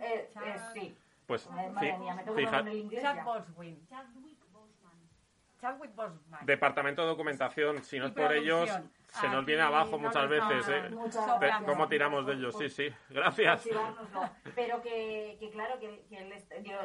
[0.00, 0.98] Eh, Chad- eh, sí.
[1.26, 3.24] Pues, madre mía, me tengo que fija- el inglés Chad.
[3.24, 3.86] Boswin.
[5.60, 6.46] Chadwick Boseman.
[6.46, 8.70] Departamento de Documentación, si no es por ellos.
[9.10, 10.68] Se nos viene abajo no muchas veces.
[10.68, 10.88] ¿eh?
[10.90, 11.38] Muchas Soplando.
[11.40, 11.70] gracias.
[11.70, 12.56] ¿Cómo tiramos de ellos?
[12.58, 12.88] Sí, sí.
[13.10, 13.52] Gracias.
[13.66, 14.20] Archivárnoslo.
[14.54, 16.18] Pero que, que claro, que, que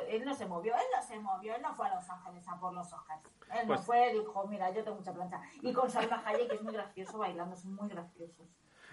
[0.09, 2.59] él, no se movió, él no se movió, él no fue a Los Ángeles a
[2.59, 3.21] por los Oscars.
[3.51, 5.41] Él Pues- no fue, dijo, mira, yo tengo mucha plancha.
[5.61, 8.47] Y con Salma Hayek, que es muy gracioso bailando, son muy graciosos.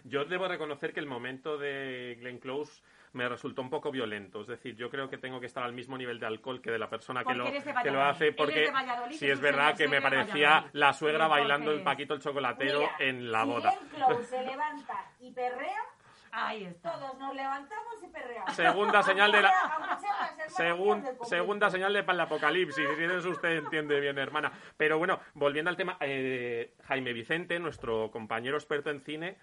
[0.04, 4.40] Yo debo reconocer que el momento de Glenn Close me resultó un poco violento.
[4.42, 6.78] Es decir, yo creo que tengo que estar al mismo nivel de alcohol que de
[6.78, 7.44] la persona que lo,
[7.82, 8.70] que lo hace, porque
[9.12, 13.32] si es verdad que me parecía la suegra bailando el Paquito el Chocolatero Mira, en
[13.32, 13.74] la si boda.
[13.94, 15.82] Close se levanta y perrea,
[16.32, 16.92] Ahí está.
[16.92, 18.54] todos nos levantamos y perreamos.
[18.54, 19.52] Segunda señal de la-
[20.48, 24.52] Segun- segunda señal de para el apocalipsis, si eso usted entiende bien, hermana.
[24.76, 29.36] Pero bueno, volviendo al tema, eh, Jaime Vicente, nuestro compañero experto en cine,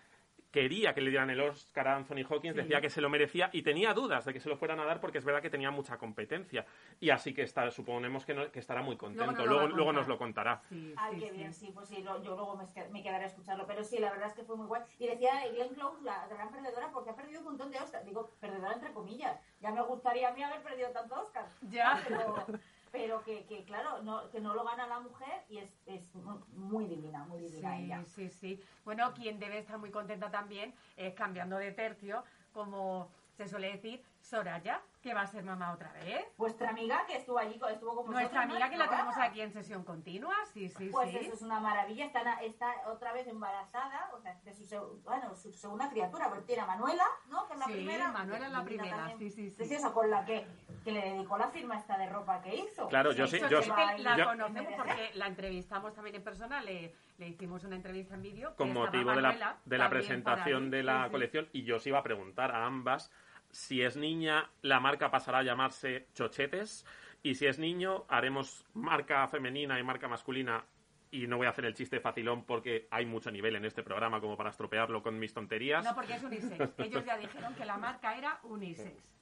[0.51, 2.61] quería que le dieran el Oscar a Anthony Hawkins, Sí.
[2.61, 4.99] decía que se lo merecía y tenía dudas de que se lo fueran a dar
[5.01, 6.65] porque es verdad que tenía mucha competencia.
[6.99, 9.45] Y así que está, suponemos que, no- que estará muy contento.
[9.45, 9.93] Luego, luego contar.
[9.95, 10.61] nos lo contará.
[10.69, 11.37] Sí, Ay, sí, qué sí.
[11.37, 13.67] bien, sí, pues sí, lo- yo luego me, me quedaré a escucharlo.
[13.67, 14.81] Pero sí, la verdad es que fue muy guay.
[14.99, 18.05] Y decía Glenn Close, la gran perdedora, porque ha perdido un montón de Oscars.
[18.05, 19.39] Digo, perdedora entre comillas.
[19.59, 21.51] Ya me gustaría a mí haber perdido tantos Oscars.
[21.69, 22.01] Ya.
[22.07, 22.45] Pero,
[22.91, 26.13] pero que, que, claro, no, que no lo gana la mujer y es, es
[26.53, 28.03] muy divina, muy divina ella.
[28.05, 28.63] Sí, sí, sí.
[28.85, 32.23] Bueno, quien debe estar muy contenta también es cambiando de tercio,
[32.53, 36.25] como se suele decir, Soraya, que va a ser mamá otra vez.
[36.37, 39.85] Vuestra amiga que estuvo allí, estuvo vosotros, Nuestra amiga que la tenemos aquí en sesión
[39.85, 41.17] continua, sí, sí, Pues sí.
[41.17, 45.53] eso es una maravilla, está, está otra vez embarazada, o sea, de su, bueno, su
[45.53, 47.47] segunda criatura, porque tiene a Manuela, ¿no?
[47.47, 48.11] Que es la Sí, primera.
[48.11, 49.55] Manuela es la primera, también, sí, sí, sí.
[49.55, 50.45] Preciosa, con la que,
[50.83, 52.89] que le dedicó la firma esta de ropa que hizo.
[52.89, 56.17] Claro, yo sí- Eso yo que sí- Es la ahí conocemos porque la entrevistamos también
[56.17, 58.53] en persona, le, le hicimos una entrevista en vídeo.
[58.57, 61.11] con motivo de la, de la presentación de la Sí, sí.
[61.11, 63.09] colección y yo os iba a preguntar a ambas
[63.51, 66.85] si es niña la marca pasará a llamarse Chochetes
[67.23, 70.65] y si es niño haremos marca femenina y marca masculina
[71.11, 74.19] y no voy a hacer el chiste facilón porque hay mucho nivel en este programa
[74.19, 75.83] como para estropearlo con mis tonterías.
[75.83, 76.73] No, porque es unisex.
[76.79, 79.13] Ellos ya dijeron que la marca era unisex.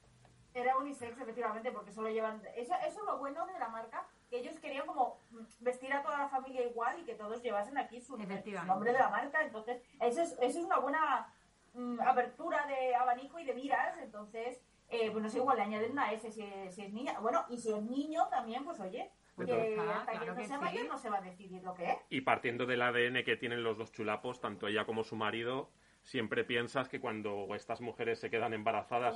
[0.54, 2.42] Era unisex, efectivamente, porque solo llevan...
[2.56, 5.20] Eso, eso es lo bueno de la marca, que ellos querían como
[5.60, 9.10] vestir a toda la familia igual y que todos llevasen aquí su, nombre de la
[9.10, 9.44] marca.
[9.44, 11.34] Entonces, eso es, eso es una buena
[11.76, 13.98] mm, apertura de abanico y de miras.
[14.02, 17.20] Entonces, eh, pues no sé, igual le añaden una S si es, si es niña.
[17.20, 20.64] Bueno, y si es niño también, pues oye, que ah, hasta que no sea sí.
[20.64, 21.98] mayor no se va a decidir lo que es.
[22.10, 25.72] Y partiendo del ADN que tienen los dos chulapos, tanto ella como su marido,
[26.04, 29.16] siempre piensas que cuando estas mujeres se quedan embarazadas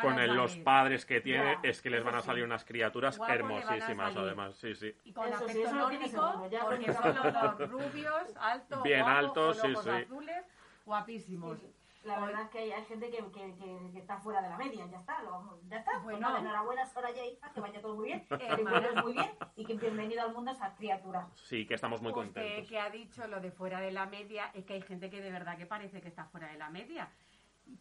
[0.00, 2.26] con el- los padres que tiene, Ya, es que les van a sí.
[2.26, 4.56] salir unas criaturas Guapo hermosísimas, además.
[4.56, 4.94] Sí, sí.
[5.04, 9.18] Y con Eso sí, aspecto tiene nórdico, porque son los dos rubios, altos, Bien guapos,
[9.18, 9.90] altos, sí, sí.
[9.90, 10.46] azules,
[10.84, 11.58] guapísimos.
[11.60, 11.74] Sí,
[12.04, 14.56] La verdad es que hay, hay gente que, que, que- que está fuera de la
[14.56, 15.92] media, ya está, lo vamos- ya está.
[15.94, 16.20] Pues Bueno.
[16.20, 18.80] nada, enhorabuena, Soraya, hija, que vaya todo muy bien, que Hermana.
[18.80, 21.28] vayas muy bien y que bienvenido al mundo esa criatura.
[21.34, 22.68] Sí, que estamos muy Usted contentos.
[22.68, 25.30] que ha dicho lo de fuera de la media, es que hay gente que de
[25.32, 27.10] verdad que parece que está fuera de la media.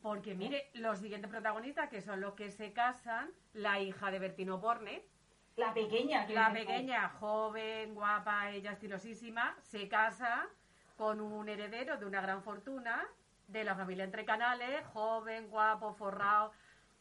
[0.01, 4.57] Porque mire, los siguientes protagonistas, que son los que se casan, la hija de Bertino
[4.57, 5.05] Borne,
[5.55, 10.47] La pequeña, que la pequeña, joven, guapa, ella estilosísima, se casa
[10.97, 13.07] con un heredero de una gran fortuna,
[13.47, 16.51] de la familia Entre Canales, joven, guapo, forrado.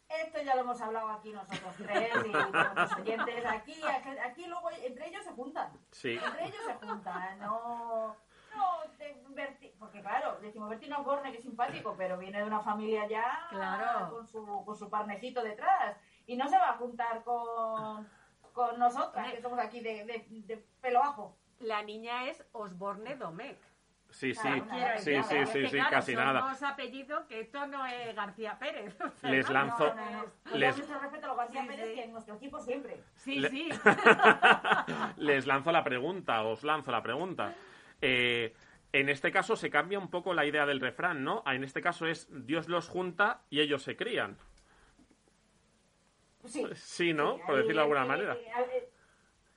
[0.08, 3.44] Esto ya lo hemos hablado aquí nosotros tres y con los oyentes.
[3.44, 5.72] Aquí, aquí, aquí luego entre ellos se juntan.
[5.90, 6.12] Sí.
[6.24, 7.38] Entre ellos se juntan.
[7.40, 8.16] No,
[8.54, 12.60] no, de Berti- porque claro, decimos Bertino Borne que es simpático, pero viene de una
[12.60, 14.10] familia ya Claro.
[14.10, 15.96] con su, con su parnecito detrás.
[16.26, 18.08] Y no se va a juntar con,
[18.52, 21.36] con nosotras, que somos aquí de, de, de pelo bajo.
[21.58, 23.58] La niña es Osborne Domecq.
[24.10, 26.40] Sí, sí, Claro, sí, sí, sí, que, sí, claro, casi nada.
[26.48, 28.96] dos apellidos que esto no es García Pérez.
[29.00, 30.24] o sea, Les lanzo- No, no, no.
[30.50, 31.94] Con Les- nuestro respeto a los García Sí, Pérez, sí.
[31.94, 33.02] que en nuestro equipo siempre.
[33.16, 33.68] Sí, Le- sí.
[35.18, 37.54] Les lanzo la pregunta, os lanzo la pregunta.
[38.00, 38.54] Eh,
[38.92, 41.42] en este caso se cambia un poco la idea del refrán, ¿no?
[41.46, 44.38] En este caso es Dios los junta y ellos se crían.
[46.44, 46.64] Sí.
[46.74, 47.34] Sí, ¿no?
[47.36, 48.34] Sí, Por ahí, decirlo de alguna manera.
[48.34, 48.88] eh, eh,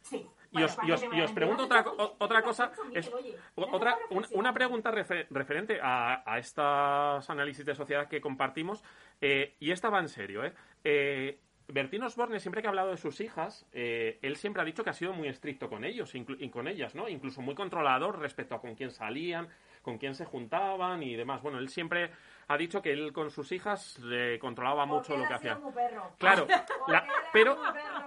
[0.01, 0.27] sí.
[0.51, 1.85] Y os, y os- y os pregunto otra,
[2.17, 3.11] otra cosa, es-
[3.55, 3.97] otra,
[4.31, 8.83] una pregunta refer- referente a, a estos análisis de sociedad que compartimos,
[9.21, 10.53] eh, y esta va en serio, ¿eh?
[10.83, 11.39] eh
[11.71, 14.89] Bertín Osborne, siempre que ha hablado de sus hijas, eh, él siempre ha dicho que
[14.89, 17.07] ha sido muy estricto con ellos y con ellas, ¿no?
[17.07, 19.47] Incluso muy controlador respecto a con quién salían,
[19.83, 21.43] con quién se juntaban y demás.
[21.43, 22.09] Bueno, él siempre
[22.47, 25.61] ha dicho que él con sus hijas le controlaba mucho lo que ha sido hacían.
[25.63, 26.11] muy perro.
[26.17, 26.47] Claro,
[26.87, 27.55] la- pero,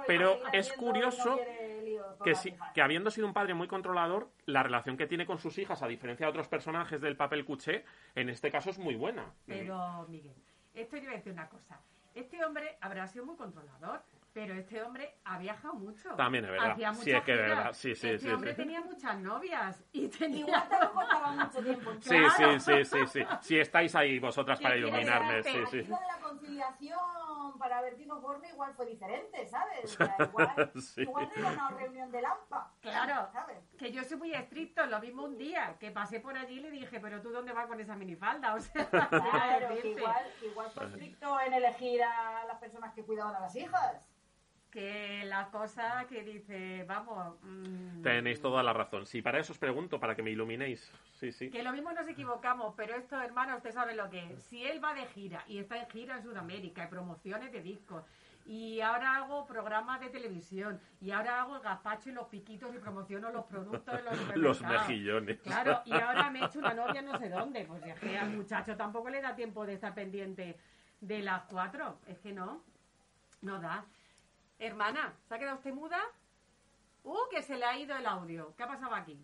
[0.09, 3.55] pero es y no curioso quiere lío con que, si- que habiendo sido un padre
[3.55, 7.17] muy controlador, la relación que tiene con sus hijas, a diferencia de otros personajes del
[7.17, 9.25] papel cuché, en este caso es muy buena.
[9.47, 10.35] Pero, Miguel,
[10.75, 11.81] esto yo voy a decir una cosa.
[12.15, 14.03] Este hombre habrá sido muy controlador,
[14.33, 16.11] pero este hombre ha viajado mucho.
[16.15, 16.71] También es verdad.
[16.73, 17.73] Hacía Sí, es que es verdad.
[17.73, 18.57] Sí, sí, este sí, hombre sí.
[18.57, 20.47] tenía muchas novias y tenía...
[20.47, 21.91] Igual tampoco estaba mucho tiempo.
[21.91, 22.59] en Sí, casa.
[22.59, 23.27] sí, sí, sí, sí.
[23.43, 25.43] Sí, estáis ahí vosotras para ¿Qué quieres iluminarme.
[25.43, 25.77] Sí, sí.
[25.83, 29.85] lo de la conciliación para Bertino Borne igual fue diferente, ¿sabes?
[29.85, 31.03] O sea, igual, Sí.
[31.03, 32.73] igual no era una reunión de lampa.
[32.81, 33.59] Claro, ¿sabes?
[33.79, 36.71] que yo soy muy estricto, lo mismo un día, que pasé por allí y le
[36.71, 40.87] dije, pero tú dónde vas con esa minifalda, o sea, Claro, que igual, igual fue
[40.87, 44.09] estricto en elegir a las personas que cuidaban a las hijas.
[44.73, 49.07] Que la cosa que dice, vamos, mm, Tenéis toda la razón.
[49.07, 50.91] Sí, para eso os pregunto, para que me iluminéis.
[51.13, 51.51] Sí, sí.
[51.51, 54.43] que lo mismo nos equivocamos, pero esto, hermano, usted sabe lo que es.
[54.43, 58.03] Si él va de gira y está en gira en Sudamérica, y promociones de discos,
[58.45, 62.79] y ahora hago programas de televisión, y ahora hago el gazpacho y los piquitos y
[62.79, 65.39] promociono los productos de los Los mejillones.
[65.43, 67.67] Claro, y ahora me he hecho una novia no sé dónde.
[67.67, 70.57] Pues es que al muchacho tampoco le da tiempo de estar pendiente
[71.01, 71.99] de las cuatro.
[72.07, 72.65] Es que no,
[73.43, 73.85] no da.
[74.67, 76.01] Hermana, ¿se ha quedado usted muda?
[77.03, 78.55] Uh, que se le ha ido el audio.
[78.57, 79.19] ¿Qué ha pasado aquí?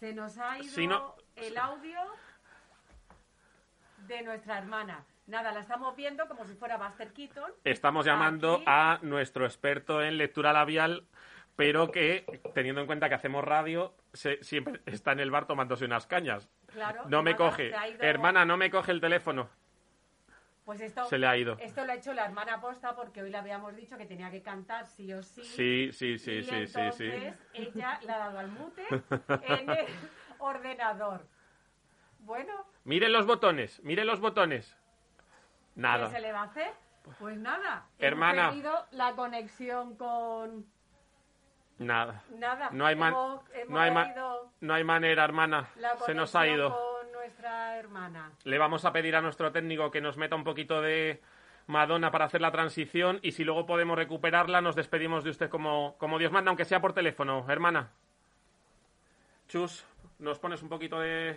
[0.00, 2.00] Se nos ha ido Si no- el audio
[4.08, 5.04] de nuestra hermana.
[5.28, 7.52] Nada, la estamos viendo como si fuera Buster Keaton.
[7.62, 8.64] Estamos llamando Aquí.
[8.66, 11.06] a nuestro experto en lectura labial,
[11.54, 15.84] pero que, teniendo en cuenta que hacemos radio, se- siempre está en el bar tomándose
[15.84, 16.48] unas cañas.
[16.66, 17.72] Claro, No me coge.
[18.00, 19.48] Hermana, no me coge el teléfono.
[20.64, 21.56] Pues esto, Se le ha ido.
[21.60, 24.42] Esto lo ha hecho la hermana posta porque hoy le habíamos dicho que tenía que
[24.42, 25.44] cantar sí o sí.
[25.44, 27.04] Sí, sí, sí, y sí, sí, sí.
[27.04, 28.82] entonces ella le ha dado al mute
[29.42, 29.86] en el
[30.38, 31.26] ordenador.
[32.20, 34.74] Bueno, Miren los botones, miren los botones.
[35.74, 36.08] ¿qué Nada.
[36.10, 36.72] se le va a hacer?
[37.18, 37.86] Pues nada.
[37.98, 38.44] Hermana.
[38.44, 40.66] Hemos perdido la conexión con...
[41.78, 42.22] Nada.
[42.30, 42.70] Nada.
[42.72, 44.14] No hay, man- Hemos- hemos no hay, ma-
[44.60, 45.68] no hay manera, hermana.
[46.06, 46.70] Se nos ha ido.
[46.70, 46.93] con
[47.44, 48.32] hermana.
[48.44, 51.20] Le vamos a pedir a nuestro técnico que nos meta un poquito de
[51.66, 55.96] Madonna para hacer la transición y si luego podemos recuperarla nos despedimos de usted como,
[55.98, 57.90] como Dios manda, aunque sea por teléfono, hermana.
[59.48, 59.84] Chus,
[60.18, 61.36] nos pones un poquito de...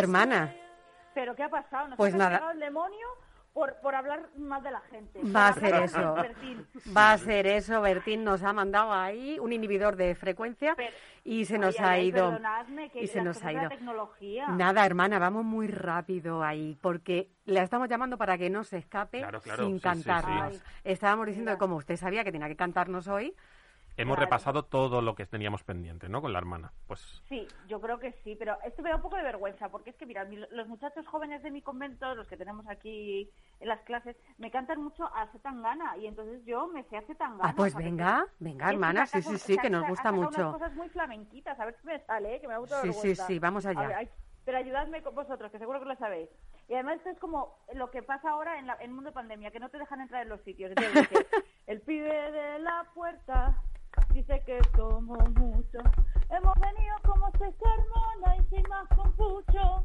[0.00, 0.54] Hermana,
[1.14, 1.88] ¿Pero qué ha pasado?
[1.88, 2.52] ¿Nos Pues ha nada.
[2.52, 3.06] el demonio
[3.52, 5.20] por, por hablar más de la gente?
[5.34, 6.14] va a ser eso.
[6.96, 7.80] Va a ser eso.
[7.80, 10.76] Bertín nos ha mandado ahí un inhibidor de frecuencia
[11.24, 12.26] y se nos Ay, ha ido.
[12.30, 13.68] perdonadme, que y se nos ha ido.
[13.68, 14.46] tecnología.
[14.48, 19.18] Nada, hermana, vamos muy rápido ahí, porque la estamos llamando para que no se escape
[19.18, 20.54] Claro, claro, sin sí, sí, cantarnos.
[20.54, 20.62] sí.
[20.84, 23.34] Estábamos diciendo que como usted sabía que tenía que cantarnos hoy,
[23.96, 24.26] Hemos Claro.
[24.26, 26.22] repasado todo lo que teníamos pendiente, ¿no?
[26.22, 26.72] Con la hermana.
[26.86, 29.90] Pues Sí, yo creo que sí, pero esto me da un poco de vergüenza, porque
[29.90, 33.30] es que, mira, mi- los muchachos jóvenes de mi convento, los que tenemos aquí
[33.60, 37.50] en las clases, me cantan mucho a Zetangana, y entonces yo me sé a Zetangana.
[37.50, 40.28] ah, pues venga, venga, hermana, sí, sí, sí, que nos gusta mucho.
[40.40, 42.40] unas cosas muy flamenquitas, a ver si me sale, ¿eh?
[42.40, 43.26] que me da mucha Sí, sí, vergüenza.
[43.26, 43.80] sí, vamos allá.
[43.80, 44.08] A ver, ay,
[44.44, 46.30] pero ayudadme con vosotros, que seguro que lo sabéis.
[46.68, 49.14] Y además esto es como lo que pasa ahora en, la, en el mundo de
[49.14, 50.70] pandemia, que no te dejan entrar en los sitios.
[50.70, 51.26] Entonces
[51.66, 53.60] el pibe de la puerta
[54.12, 55.82] dice que somos muchos.
[56.30, 59.84] Hemos venido como seis hermanas y sin más con pucho.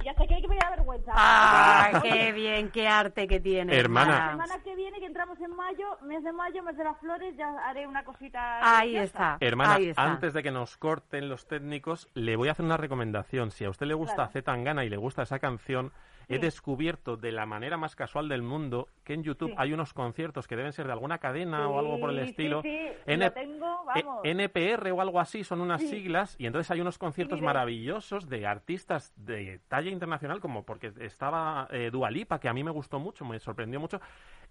[0.00, 1.12] Y ya sé que hay que me da vergüenza.
[1.14, 3.74] ¡Ah, qué bien, qué arte que tiene!
[3.74, 4.10] Hermana.
[4.10, 4.46] La hermana.
[4.46, 7.48] semana que viene, que entramos en mayo, mes de mayo, mes de las flores, ya
[7.66, 8.78] haré una cosita.
[8.78, 10.02] Ahí está, Hermana, ahí está.
[10.02, 13.50] antes de que nos corten los técnicos, le voy a hacer una recomendación.
[13.50, 14.30] Si a usted le gusta Claro.
[14.32, 15.90] Z Tangana y le gusta esa canción,
[16.28, 19.54] he descubierto de la manera más casual del mundo que en YouTube Sí.
[19.58, 22.62] hay unos conciertos que deben ser de alguna cadena o algo por el estilo.
[22.62, 24.20] Sí, N- tengo, E- vamos.
[24.24, 29.12] NPR o algo así son unas siglas y entonces hay unos conciertos maravillosos de artistas
[29.16, 33.24] de talla internacional como porque estaba eh, Dua Lipa que a mí me gustó mucho,
[33.24, 34.00] me sorprendió mucho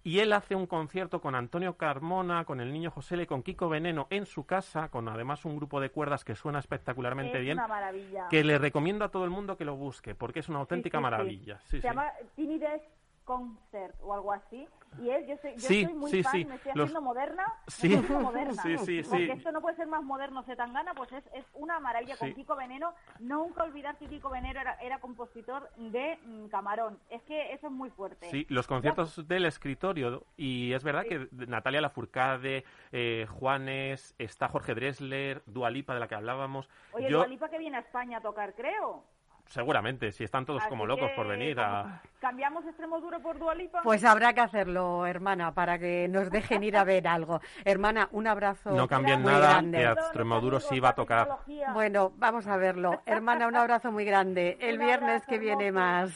[0.02, 3.68] y él hace un concierto con Antonio Carmona, con el niño José y con Kiko
[3.68, 7.58] Veneno en su casa con además un grupo de cuerdas que suena espectacularmente es bien
[7.58, 8.28] una maravilla.
[8.28, 11.60] que le recomiendo a todo el mundo que lo busque porque es una auténtica maravilla.
[11.64, 11.82] Sí, Se sí.
[11.82, 12.84] llama Tiny Desk
[13.24, 14.68] Concert o algo así.
[15.00, 16.44] Y él, yo soy, yo Sí, soy muy sí, fan, sí.
[16.44, 17.44] me estoy Los- haciendo moderna.
[17.66, 17.88] Sí.
[17.88, 18.62] me estoy moderna.
[18.62, 19.10] Sí, sí, sí.
[19.10, 22.16] Porque esto no puede ser más moderno Zetangana, pues es, es una maravilla.
[22.16, 22.32] Con.
[22.34, 27.00] Kiko Veneno, nunca olvidar que Kiko Veneno era, era compositor de mm, Camarón.
[27.10, 28.30] Es que eso es muy fuerte.
[28.30, 30.26] Sí, los conciertos del escritorio.
[30.36, 36.14] Y es verdad que Natalia Lafourcade, eh, Juanes, está Jorge Dressler, Dualipa de la que
[36.14, 36.68] hablábamos.
[36.92, 39.02] Oye, Yo, Dua Lipa que viene a España a tocar, creo.
[39.46, 42.02] Seguramente, si están todos Así como locos que, por venir a...
[42.18, 43.82] ¿Cambiamos extremo duro por Dualipa?
[43.82, 47.40] Pues habrá que hacerlo, hermana, para que nos dejen ir a ver algo.
[47.64, 48.70] Hermana, un abrazo.
[48.70, 49.78] No cambien muy nada, grande.
[49.78, 51.28] que a Extremoduro sí va a tocar.
[51.72, 53.02] Bueno, vamos a verlo.
[53.06, 54.56] Hermana, un abrazo muy grande.
[54.60, 56.12] El viernes que viene más.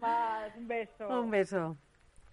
[0.00, 1.08] Más, un beso.
[1.20, 1.76] un beso.